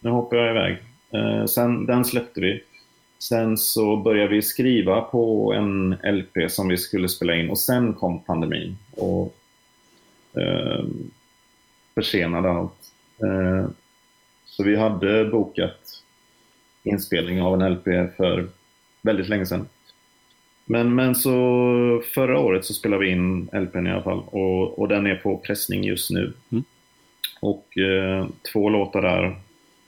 nu 0.00 0.10
hoppar 0.10 0.36
jag 0.36 0.50
iväg. 0.50 0.78
Sen, 1.48 1.86
den 1.86 2.04
släppte 2.04 2.40
vi. 2.40 2.62
Sen 3.28 3.58
så 3.58 3.96
började 3.96 4.34
vi 4.34 4.42
skriva 4.42 5.00
på 5.00 5.52
en 5.52 5.96
LP 6.04 6.50
som 6.50 6.68
vi 6.68 6.76
skulle 6.76 7.08
spela 7.08 7.34
in 7.34 7.50
och 7.50 7.58
sen 7.58 7.94
kom 7.94 8.20
pandemin 8.20 8.76
och 8.90 9.36
eh, 10.36 10.84
försenade 11.94 12.50
allt. 12.50 12.92
Eh, 13.22 13.70
så 14.44 14.62
vi 14.62 14.76
hade 14.76 15.24
bokat 15.24 16.02
inspelning 16.82 17.42
av 17.42 17.62
en 17.62 17.72
LP 17.72 17.84
för 18.16 18.48
väldigt 19.02 19.28
länge 19.28 19.46
sedan. 19.46 19.68
Men, 20.64 20.94
men 20.94 21.14
så 21.14 21.32
förra 22.14 22.38
året 22.38 22.64
så 22.64 22.74
spelade 22.74 23.04
vi 23.04 23.10
in 23.10 23.48
LPn 23.52 23.86
i 23.86 23.90
alla 23.90 24.02
fall 24.02 24.22
och, 24.26 24.78
och 24.78 24.88
den 24.88 25.06
är 25.06 25.14
på 25.14 25.36
pressning 25.36 25.84
just 25.84 26.10
nu. 26.10 26.32
Mm. 26.50 26.64
Och 27.40 27.78
eh, 27.78 28.26
två 28.52 28.68
låtar 28.68 29.02
där 29.02 29.36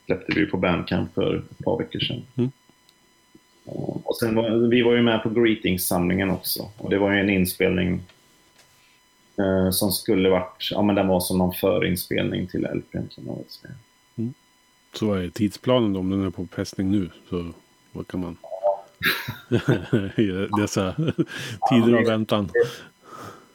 släppte 0.05 0.33
vi 0.35 0.45
på 0.45 0.57
Bandcamp 0.57 1.13
för 1.13 1.35
ett 1.35 1.65
par 1.65 1.77
veckor 1.77 1.99
sedan. 1.99 2.23
Mm. 2.35 2.51
Och 4.03 4.17
sen 4.17 4.35
var, 4.35 4.69
vi 4.69 4.81
var 4.81 4.95
ju 4.95 5.01
med 5.01 5.23
på 5.23 5.29
Greetings-samlingen 5.29 6.29
också 6.29 6.69
och 6.77 6.89
det 6.89 6.97
var 6.97 7.11
ju 7.11 7.19
en 7.19 7.29
inspelning 7.29 8.01
eh, 9.37 9.71
som 9.71 9.91
skulle 9.91 10.29
varit, 10.29 10.69
ja 10.71 10.81
men 10.81 10.95
den 10.95 11.07
var 11.07 11.19
som 11.19 11.37
någon 11.37 11.53
förinspelning 11.53 12.47
till 12.47 12.61
LPn 12.61 13.07
kan 13.15 13.25
man 13.25 13.35
väl 13.35 13.45
säga. 13.49 13.73
Så 14.93 15.05
vad 15.05 15.23
är 15.23 15.29
tidsplanen 15.29 15.93
då, 15.93 15.99
om 15.99 16.09
den 16.09 16.25
är 16.25 16.29
på 16.29 16.45
pressning 16.45 16.91
nu? 16.91 17.09
Så 17.29 17.51
vad 17.91 18.07
kan 18.07 18.19
man... 18.19 18.37
I 20.17 20.47
dessa 20.61 20.95
tider 21.69 21.97
av 21.97 22.05
väntan. 22.05 22.49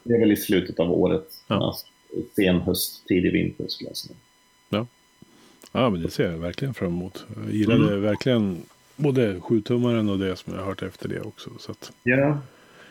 Det 0.03 0.13
är 0.13 0.19
väl 0.19 0.31
i 0.31 0.37
slutet 0.37 0.79
av 0.79 0.91
året. 0.91 1.43
Ja. 1.47 1.67
Alltså, 1.67 1.87
sen 2.35 2.61
höst, 2.61 3.07
tidig 3.07 3.33
vinter 3.33 3.65
skulle 3.67 3.89
jag 3.89 3.97
säga. 3.97 4.15
Ja. 4.69 4.87
ja, 5.71 5.89
men 5.89 6.01
det 6.01 6.09
ser 6.09 6.31
jag 6.31 6.37
verkligen 6.37 6.73
fram 6.73 6.87
emot. 6.87 7.25
Jag 7.35 7.53
gillade 7.53 7.87
mm. 7.87 8.01
verkligen 8.01 8.63
både 8.95 9.41
sjutummaren 9.41 10.09
och 10.09 10.19
det 10.19 10.35
som 10.35 10.53
jag 10.53 10.59
har 10.59 10.67
hört 10.67 10.81
efter 10.81 11.09
det 11.09 11.21
också. 11.21 11.49
Så 11.59 11.71
att... 11.71 11.91
Ja, 12.03 12.39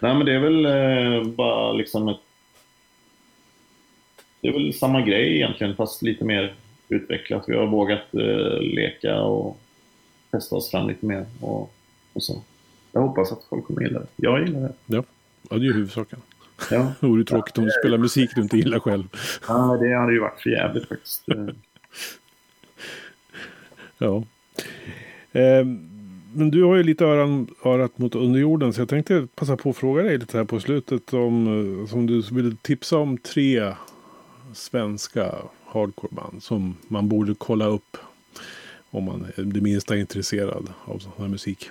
nej 0.00 0.14
men 0.14 0.26
det 0.26 0.32
är 0.32 0.40
väl 0.40 0.66
eh, 0.66 1.32
bara 1.32 1.72
liksom 1.72 2.08
ett... 2.08 2.20
Det 4.40 4.48
är 4.48 4.52
väl 4.52 4.74
samma 4.74 5.00
grej 5.00 5.36
egentligen, 5.36 5.76
fast 5.76 6.02
lite 6.02 6.24
mer 6.24 6.54
utvecklat. 6.88 7.44
Vi 7.46 7.56
har 7.56 7.66
vågat 7.66 8.14
eh, 8.14 8.60
leka 8.60 9.20
och 9.20 9.60
testa 10.30 10.56
oss 10.56 10.70
fram 10.70 10.88
lite 10.88 11.06
mer. 11.06 11.26
Och, 11.40 11.74
och 12.12 12.22
så. 12.22 12.42
Jag 12.92 13.00
hoppas 13.00 13.32
att 13.32 13.44
folk 13.44 13.66
kommer 13.66 13.82
gilla 13.82 14.00
det. 14.00 14.06
Jag 14.16 14.46
gillar 14.46 14.60
det. 14.60 14.72
Ja, 14.86 15.04
ja 15.50 15.56
det 15.56 15.62
är 15.62 15.66
ju 15.66 15.72
huvudsaken. 15.72 16.20
Ja. 16.70 16.92
det 17.00 17.06
vore 17.06 17.24
tråkigt 17.24 17.58
om 17.58 17.64
du 17.64 17.70
spelar 17.70 17.98
musik 17.98 18.30
du 18.34 18.40
inte 18.40 18.56
gillar 18.56 18.78
själv. 18.78 19.04
Ja, 19.48 19.78
det 19.80 19.94
hade 19.94 20.12
ju 20.12 20.20
varit 20.20 20.40
för 20.40 20.50
jävligt 20.50 20.88
faktiskt. 20.88 21.24
ja. 23.98 24.24
Eh, 25.32 25.64
men 26.32 26.50
du 26.50 26.64
har 26.64 26.76
ju 26.76 26.82
lite 26.82 27.04
öran, 27.04 27.48
örat 27.64 27.98
mot 27.98 28.14
underjorden 28.14 28.72
så 28.72 28.80
jag 28.80 28.88
tänkte 28.88 29.26
passa 29.34 29.56
på 29.56 29.70
att 29.70 29.76
fråga 29.76 30.02
dig 30.02 30.18
lite 30.18 30.38
här 30.38 30.44
på 30.44 30.60
slutet 30.60 31.14
om, 31.14 31.46
eh, 31.46 31.94
om 31.94 32.06
du 32.06 32.22
ville 32.22 32.56
tipsa 32.62 32.98
om 32.98 33.18
tre 33.18 33.74
svenska 34.52 35.34
hardcoreband 35.66 36.42
som 36.42 36.76
man 36.88 37.08
borde 37.08 37.34
kolla 37.34 37.66
upp 37.66 37.96
om 38.90 39.04
man 39.04 39.26
är 39.36 39.42
det 39.42 39.60
minsta 39.60 39.96
intresserad 39.96 40.72
av 40.84 40.98
sån 40.98 41.12
här 41.18 41.28
musik. 41.28 41.70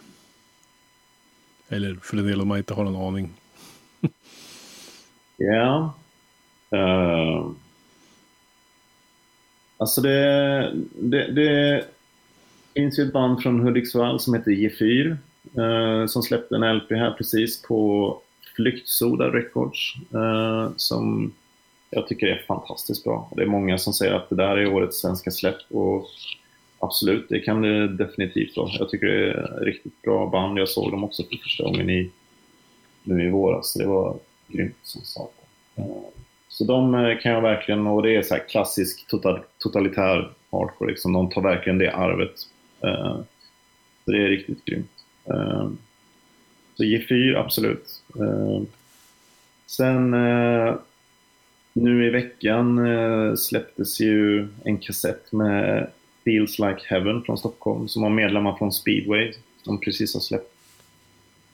Eller 1.69 1.95
för 1.95 2.15
den 2.15 2.25
delen 2.25 2.41
om 2.41 2.47
man 2.47 2.57
inte 2.57 2.73
har 2.73 2.83
någon 2.83 3.07
aning. 3.07 3.29
Ja. 5.41 5.93
Uh, 6.75 7.51
alltså 9.77 10.01
det, 10.01 10.73
det, 11.01 11.31
det 11.31 11.85
finns 12.73 12.99
ju 12.99 13.03
ett 13.03 13.13
band 13.13 13.41
från 13.43 13.59
Hudiksvall 13.59 14.19
som 14.19 14.33
heter 14.33 14.51
G4. 14.51 15.17
Eh, 15.57 16.07
som 16.07 16.23
släppte 16.23 16.55
en 16.55 16.77
LP 16.77 16.91
här 16.91 17.11
precis 17.11 17.61
på 17.61 18.21
Flyktsoda 18.55 19.27
Records. 19.27 19.95
eh, 20.13 20.71
som 20.75 21.33
jag 21.89 22.07
tycker 22.07 22.27
är 22.27 22.43
fantastiskt 22.47 23.03
bra. 23.03 23.31
Det 23.35 23.41
är 23.41 23.45
många 23.45 23.77
som 23.77 23.93
säger 23.93 24.13
att 24.13 24.29
det 24.29 24.35
där 24.35 24.57
är 24.57 24.73
årets 24.73 25.01
svenska 25.01 25.31
släpp 25.31 25.57
och 25.69 26.05
absolut, 26.79 27.29
det 27.29 27.39
kan 27.39 27.61
det 27.61 27.87
definitivt 27.87 28.57
vara. 28.57 28.69
Jag 28.79 28.89
tycker 28.89 29.07
det 29.07 29.31
är 29.31 29.59
riktigt 29.65 30.01
bra 30.01 30.29
band. 30.29 30.59
Jag 30.59 30.69
såg 30.69 30.91
dem 30.91 31.03
också 31.03 31.23
för 31.23 31.37
första 31.37 31.63
gången 31.63 31.89
i, 31.89 32.11
nu 33.03 33.27
i 33.27 33.29
våras. 33.29 33.73
Det 33.73 33.85
var 33.85 34.17
grymt 34.47 34.77
som 34.83 35.01
sagt. 35.01 35.33
Eh, 35.75 35.85
så 36.47 36.63
de 36.63 36.95
eh, 36.95 37.17
kan 37.19 37.31
jag 37.31 37.41
verkligen, 37.41 37.87
och 37.87 38.03
det 38.03 38.15
är 38.15 38.21
så 38.21 38.35
klassisk 38.35 39.07
total, 39.07 39.39
totalitär 39.57 40.31
hardcore, 40.51 40.91
liksom. 40.91 41.13
de 41.13 41.29
tar 41.29 41.41
verkligen 41.41 41.77
det 41.77 41.91
arvet. 41.91 42.35
Eh, 42.83 43.17
så 44.05 44.11
det 44.11 44.17
är 44.17 44.27
riktigt 44.27 44.65
grymt. 44.65 44.91
Eh, 45.25 45.69
så 46.75 46.83
G4, 46.83 47.37
absolut. 47.37 48.03
Eh, 48.19 48.61
sen 49.65 50.13
eh, 50.13 50.75
nu 51.73 52.07
i 52.07 52.09
veckan 52.09 52.87
eh, 52.87 53.35
släpptes 53.35 53.99
ju 53.99 54.47
en 54.63 54.77
kassett 54.77 55.31
med 55.31 55.87
Feels 56.23 56.59
Like 56.59 56.79
Heaven 56.85 57.23
från 57.23 57.37
Stockholm 57.37 57.87
som 57.87 58.03
har 58.03 58.09
medlemmar 58.09 58.55
från 58.57 58.71
Speedway 58.71 59.33
som 59.63 59.79
precis 59.79 60.13
har 60.13 60.21
släppt. 60.21 60.55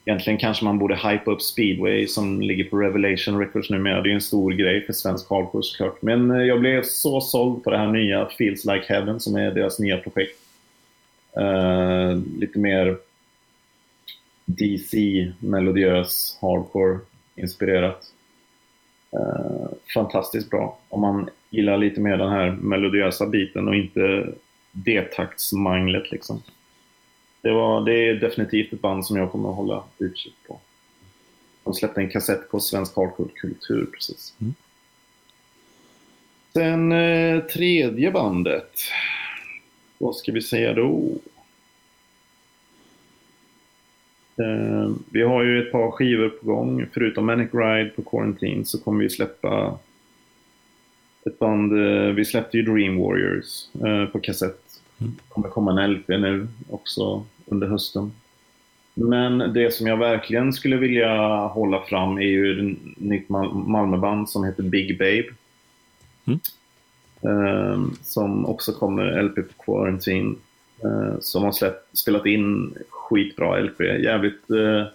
Egentligen 0.04 0.38
kanske 0.38 0.64
man 0.64 0.78
borde 0.78 0.96
hypa 0.96 1.30
upp 1.30 1.42
Speedway 1.42 2.06
som 2.06 2.40
ligger 2.40 2.64
på 2.64 2.76
Revelation 2.76 3.38
Records 3.38 3.70
numera. 3.70 4.02
Det 4.02 4.08
är 4.08 4.10
ju 4.10 4.14
en 4.14 4.20
stor 4.20 4.52
grej 4.52 4.86
för 4.86 4.92
svensk 4.92 5.30
hardcore 5.30 5.62
såklart. 5.62 6.02
Men 6.02 6.30
eh, 6.30 6.42
jag 6.42 6.60
blev 6.60 6.82
så 6.82 7.20
såld 7.20 7.64
på 7.64 7.70
det 7.70 7.78
här 7.78 7.92
nya 7.92 8.28
Feels 8.38 8.64
Like 8.64 8.84
Heaven 8.88 9.20
som 9.20 9.36
är 9.36 9.50
deras 9.50 9.78
nya 9.78 9.98
projekt. 9.98 10.38
Uh, 11.40 12.22
lite 12.38 12.58
mer 12.58 12.98
DC, 14.44 15.32
melodiös, 15.38 16.38
hardcore 16.40 16.98
inspirerat. 17.34 18.06
Uh, 19.14 19.68
fantastiskt 19.94 20.50
bra. 20.50 20.78
Om 20.88 21.00
man 21.00 21.28
gillar 21.50 21.78
lite 21.78 22.00
mer 22.00 22.16
den 22.16 22.30
här 22.30 22.50
melodiösa 22.50 23.26
biten 23.26 23.68
och 23.68 23.74
inte 23.74 24.32
D-taktsmanglet 24.72 26.10
liksom. 26.10 26.42
Det, 27.40 27.52
var, 27.52 27.84
det 27.84 28.08
är 28.08 28.14
definitivt 28.14 28.72
ett 28.72 28.80
band 28.80 29.06
som 29.06 29.16
jag 29.16 29.32
kommer 29.32 29.48
att 29.48 29.56
hålla 29.56 29.84
utkik 29.98 30.34
på. 30.48 30.60
De 31.64 31.74
släppte 31.74 32.00
en 32.00 32.10
kassett 32.10 32.50
på 32.50 32.60
Svensk 32.60 32.96
Hardcore-kultur 32.96 33.86
precis. 33.92 34.34
Mm. 34.40 34.54
Sen 36.52 36.92
eh, 36.92 37.40
tredje 37.40 38.10
bandet. 38.10 38.72
Vad 39.98 40.16
ska 40.16 40.32
vi 40.32 40.42
säga 40.42 40.72
då? 40.72 41.18
Eh, 44.36 44.90
vi 45.10 45.22
har 45.22 45.42
ju 45.42 45.62
ett 45.62 45.72
par 45.72 45.90
skivor 45.90 46.28
på 46.28 46.46
gång. 46.46 46.86
Förutom 46.92 47.26
Manic 47.26 47.54
Ride 47.54 47.90
på 47.96 48.02
Quarantine 48.02 48.64
så 48.64 48.80
kommer 48.80 49.02
vi 49.02 49.10
släppa 49.10 49.78
ett 51.26 51.38
band. 51.38 51.72
Eh, 51.72 52.12
vi 52.14 52.24
släppte 52.24 52.56
ju 52.56 52.62
Dream 52.62 52.98
Warriors 52.98 53.74
eh, 53.84 54.04
på 54.06 54.20
kassett. 54.20 54.80
Mm. 55.00 55.12
Det 55.16 55.22
kommer 55.28 55.48
komma 55.48 55.82
en 55.82 55.92
LP 55.92 56.08
nu 56.08 56.48
också 56.70 57.24
under 57.46 57.66
hösten. 57.66 58.12
Men 58.94 59.38
det 59.38 59.74
som 59.74 59.86
jag 59.86 59.96
verkligen 59.96 60.52
skulle 60.52 60.76
vilja 60.76 61.36
hålla 61.46 61.80
fram 61.80 62.18
är 62.18 62.22
ju 62.22 62.70
ett 62.70 62.78
nytt 62.96 63.28
Malmöband 63.28 64.30
som 64.30 64.44
heter 64.44 64.62
Big 64.62 64.98
Babe. 64.98 65.26
Mm. 66.24 66.40
Ehm, 67.22 67.92
som 68.02 68.46
också 68.46 68.72
kommer 68.72 69.22
LP 69.22 69.34
på 69.34 69.64
Quarantine. 69.64 70.34
Ehm, 70.84 71.20
som 71.20 71.44
har 71.44 71.52
släppt, 71.52 71.98
spelat 71.98 72.26
in 72.26 72.74
skitbra 72.90 73.58
LP. 73.58 73.80
Jävligt 73.80 74.50
eh, 74.50 74.86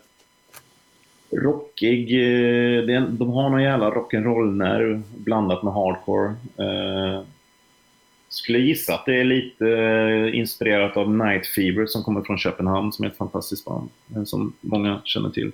rockig. 1.32 2.14
Uh, 2.14 2.84
de 3.10 3.32
har 3.32 3.50
någon 3.50 3.64
jävla 3.64 3.90
rock'n'roll-nerv 3.90 5.04
blandat 5.18 5.64
med 5.64 5.74
hardcore. 5.74 6.34
Eh, 6.58 7.22
skulle 8.30 8.60
gissa 8.60 8.94
att 8.94 9.06
det 9.06 9.20
är 9.20 9.24
lite 9.24 9.68
eh, 9.68 10.40
inspirerat 10.40 10.98
av 10.98 11.16
Night 11.16 11.48
Fever 11.48 11.86
som 11.86 12.04
kommer 12.04 12.22
från 12.22 12.38
Köpenhamn 12.38 12.92
som 12.92 13.06
är 13.06 13.10
ett 13.10 13.18
fantastiskt 13.18 13.66
band 13.66 13.90
eh, 14.16 14.24
som 14.24 14.54
många 14.62 15.02
känner 15.04 15.30
till. 15.30 15.52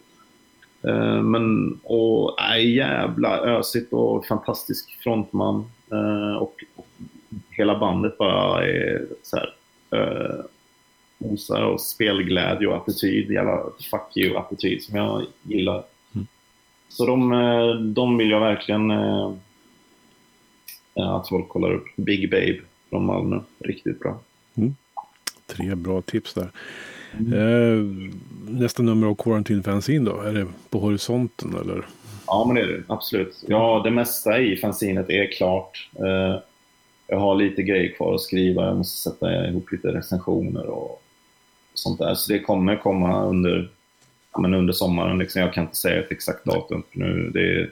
Ehm, 0.83 1.31
men, 1.31 1.79
och 1.83 2.41
äh, 2.41 2.69
jävla 2.75 3.37
ösigt 3.37 3.93
och 3.93 4.25
fantastisk 4.25 4.97
frontman. 5.03 5.65
Och, 6.39 6.63
och 6.75 6.87
hela 7.49 7.79
bandet 7.79 8.17
bara 8.17 8.67
är 8.67 9.05
så 9.23 9.37
här, 9.37 9.53
osar 11.19 11.61
och 11.61 11.81
spelglädje 11.81 12.67
och 12.67 12.75
attityd. 12.75 13.31
Jävla 13.31 13.63
fuck 13.91 14.17
you-attityd 14.17 14.83
som 14.83 14.95
jag 14.97 15.25
gillar. 15.43 15.83
Mm. 16.15 16.27
Så 16.89 17.05
de, 17.05 17.31
eh, 17.31 17.75
de 17.75 18.17
vill 18.17 18.29
jag 18.29 18.39
verkligen 18.39 18.91
eh, 18.91 19.33
att 20.93 21.29
folk 21.29 21.49
kollar 21.49 21.73
upp. 21.73 21.85
Big 21.95 22.31
Babe 22.31 22.59
från 22.89 23.05
Malmö. 23.05 23.39
Riktigt 23.59 23.99
bra. 23.99 24.19
Mm. 24.55 24.75
Tre 25.45 25.75
bra 25.75 26.01
tips 26.01 26.33
där. 26.33 26.51
Mm. 27.19 27.33
Eh, 27.33 28.09
nästa 28.47 28.83
nummer 28.83 29.07
av 29.07 29.15
Quarantine 29.15 29.63
Fanzine 29.63 30.05
då? 30.05 30.21
Är 30.21 30.33
det 30.33 30.47
på 30.69 30.79
horisonten 30.79 31.55
eller? 31.61 31.85
Ja, 32.27 32.45
men 32.47 32.55
det 32.55 32.61
är 32.61 32.67
det. 32.67 32.83
Absolut. 32.87 33.43
Ja, 33.47 33.81
det 33.83 33.91
mesta 33.91 34.39
i 34.39 34.57
fanzinet 34.57 35.09
är 35.09 35.31
klart. 35.31 35.89
Eh, 35.99 36.39
jag 37.07 37.19
har 37.19 37.35
lite 37.35 37.63
grejer 37.63 37.95
kvar 37.95 38.15
att 38.15 38.21
skriva. 38.21 38.65
Jag 38.65 38.77
måste 38.77 39.09
sätta 39.09 39.47
ihop 39.47 39.71
lite 39.71 39.87
recensioner 39.87 40.65
och 40.65 41.03
sånt 41.73 41.99
där. 41.99 42.15
Så 42.15 42.33
det 42.33 42.39
kommer 42.39 42.75
komma 42.75 43.25
under, 43.25 43.69
men 44.39 44.53
under 44.53 44.73
sommaren. 44.73 45.17
Liksom. 45.17 45.41
Jag 45.41 45.53
kan 45.53 45.63
inte 45.63 45.75
säga 45.75 46.03
ett 46.03 46.11
exakt 46.11 46.45
datum. 46.45 46.83
För 46.91 46.99
nu 46.99 47.29
det 47.33 47.39
är 47.41 47.71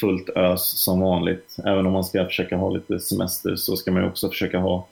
fullt 0.00 0.28
ös 0.28 0.84
som 0.84 1.00
vanligt. 1.00 1.56
Även 1.64 1.86
om 1.86 1.92
man 1.92 2.04
ska 2.04 2.24
försöka 2.24 2.56
ha 2.56 2.70
lite 2.70 3.00
semester 3.00 3.56
så 3.56 3.76
ska 3.76 3.92
man 3.92 4.04
också 4.04 4.28
försöka 4.28 4.58
ha 4.58 4.86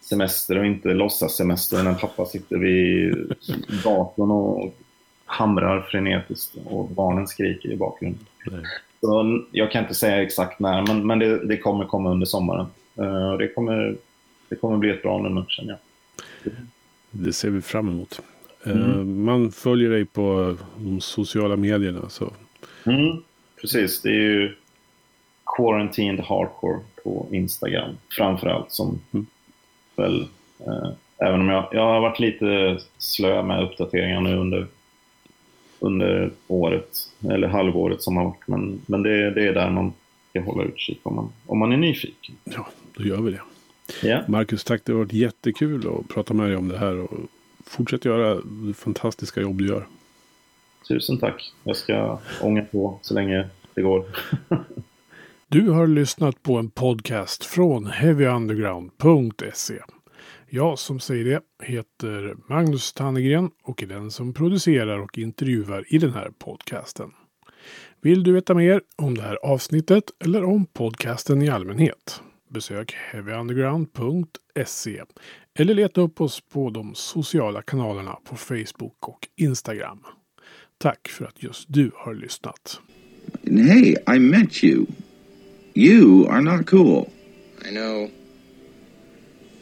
semester 0.00 0.58
och 0.58 0.66
inte 0.66 0.88
låtsas 0.88 1.36
semester 1.36 1.82
när 1.82 1.94
pappa 1.94 2.26
sitter 2.26 2.56
vid 2.56 3.14
datorn 3.84 4.30
och 4.30 4.74
hamrar 5.28 5.80
frenetiskt 5.80 6.56
och 6.64 6.88
barnen 6.88 7.26
skriker 7.26 7.68
i 7.68 7.76
bakgrunden. 7.76 8.26
Så 9.00 9.42
jag 9.52 9.70
kan 9.70 9.82
inte 9.82 9.94
säga 9.94 10.22
exakt 10.22 10.60
när, 10.60 10.86
men, 10.86 11.06
men 11.06 11.18
det, 11.18 11.46
det 11.46 11.56
kommer 11.56 11.84
komma 11.84 12.10
under 12.10 12.26
sommaren. 12.26 12.66
Uh, 12.98 13.38
det, 13.38 13.48
kommer, 13.48 13.96
det 14.48 14.56
kommer 14.56 14.76
bli 14.76 14.90
ett 14.90 15.02
bra 15.02 15.18
nummer 15.18 15.44
känner 15.48 15.70
jag. 15.70 15.78
Det 17.10 17.32
ser 17.32 17.50
vi 17.50 17.62
fram 17.62 17.88
emot. 17.88 18.20
Eh, 18.66 18.72
mm. 18.72 19.24
Man 19.24 19.52
följer 19.52 19.90
dig 19.90 20.04
på 20.04 20.56
de 20.76 21.00
sociala 21.00 21.56
medierna. 21.56 22.08
Så. 22.08 22.32
Mm, 22.86 23.22
precis, 23.60 24.02
det 24.02 24.08
är 24.08 24.22
ju 24.22 24.54
Quarantined 25.56 26.20
Hardcore 26.20 26.80
på 27.04 27.26
Instagram 27.32 27.90
framförallt. 28.16 28.72
Som 28.72 29.00
mm. 29.12 29.26
väl, 29.96 30.20
eh, 30.66 30.90
även 31.18 31.40
om 31.40 31.48
jag, 31.48 31.68
jag 31.72 31.82
har 31.82 32.00
varit 32.00 32.20
lite 32.20 32.78
slö 32.98 33.42
med 33.42 33.62
uppdateringar 33.62 34.20
nu 34.20 34.36
under, 34.36 34.66
under 35.80 36.30
året, 36.48 37.08
eller 37.30 37.48
halvåret 37.48 38.02
som 38.02 38.16
har 38.16 38.24
varit. 38.24 38.48
Men, 38.48 38.80
men 38.86 39.02
det, 39.02 39.30
det 39.30 39.48
är 39.48 39.54
där 39.54 39.70
man 39.70 39.92
ska 40.30 40.40
hålla 40.40 40.64
utkik 40.64 41.00
om 41.02 41.14
man, 41.14 41.32
om 41.46 41.58
man 41.58 41.72
är 41.72 41.76
nyfiken. 41.76 42.36
Ja, 42.44 42.68
då 42.96 43.04
gör 43.04 43.20
vi 43.20 43.30
det. 43.30 43.40
Yeah. 44.06 44.30
Marcus, 44.30 44.64
tack. 44.64 44.82
Det 44.84 44.92
har 44.92 44.98
varit 44.98 45.12
jättekul 45.12 45.88
att 45.88 46.08
prata 46.08 46.34
med 46.34 46.48
dig 46.48 46.56
om 46.56 46.68
det 46.68 46.78
här. 46.78 46.98
Och 46.98 47.10
fortsätt 47.64 48.04
göra 48.04 48.34
det 48.34 48.74
fantastiska 48.74 49.40
jobb 49.40 49.58
du 49.58 49.66
gör. 49.68 49.86
Tusen 50.88 51.18
tack. 51.18 51.52
Jag 51.64 51.76
ska 51.76 52.18
ånga 52.42 52.62
på 52.62 52.98
så 53.02 53.14
länge 53.14 53.48
det 53.74 53.82
går. 53.82 54.04
du 55.48 55.68
har 55.68 55.86
lyssnat 55.86 56.42
på 56.42 56.56
en 56.56 56.70
podcast 56.70 57.44
från 57.44 57.86
heavyunderground.se. 57.86 59.74
Jag 60.50 60.78
som 60.78 61.00
säger 61.00 61.24
det 61.24 61.40
heter 61.66 62.36
Magnus 62.48 62.92
Tannegren 62.92 63.50
och 63.62 63.82
är 63.82 63.86
den 63.86 64.10
som 64.10 64.34
producerar 64.34 64.98
och 64.98 65.18
intervjuar 65.18 65.84
i 65.88 65.98
den 65.98 66.12
här 66.12 66.30
podcasten. 66.38 67.10
Vill 68.00 68.22
du 68.22 68.32
veta 68.32 68.54
mer 68.54 68.82
om 68.96 69.14
det 69.14 69.22
här 69.22 69.36
avsnittet 69.36 70.04
eller 70.24 70.44
om 70.44 70.66
podcasten 70.66 71.42
i 71.42 71.48
allmänhet? 71.48 72.22
besök 72.50 72.94
heavyunderground.se 73.12 75.02
eller 75.54 75.74
leta 75.74 76.00
upp 76.00 76.20
oss 76.20 76.40
på 76.40 76.70
de 76.70 76.94
sociala 76.94 77.62
kanalerna 77.62 78.18
på 78.24 78.36
Facebook 78.36 79.08
och 79.08 79.28
Instagram. 79.36 80.04
Tack 80.78 81.08
för 81.08 81.24
att 81.24 81.42
just 81.42 81.64
du 81.68 81.90
har 81.94 82.14
lyssnat. 82.14 82.80
Hey, 83.44 83.96
I 84.16 84.18
met 84.18 84.64
you. 84.64 84.86
You 85.74 86.28
are 86.28 86.40
not 86.40 86.66
cool. 86.66 87.06
I 87.64 87.70
know. 87.70 88.17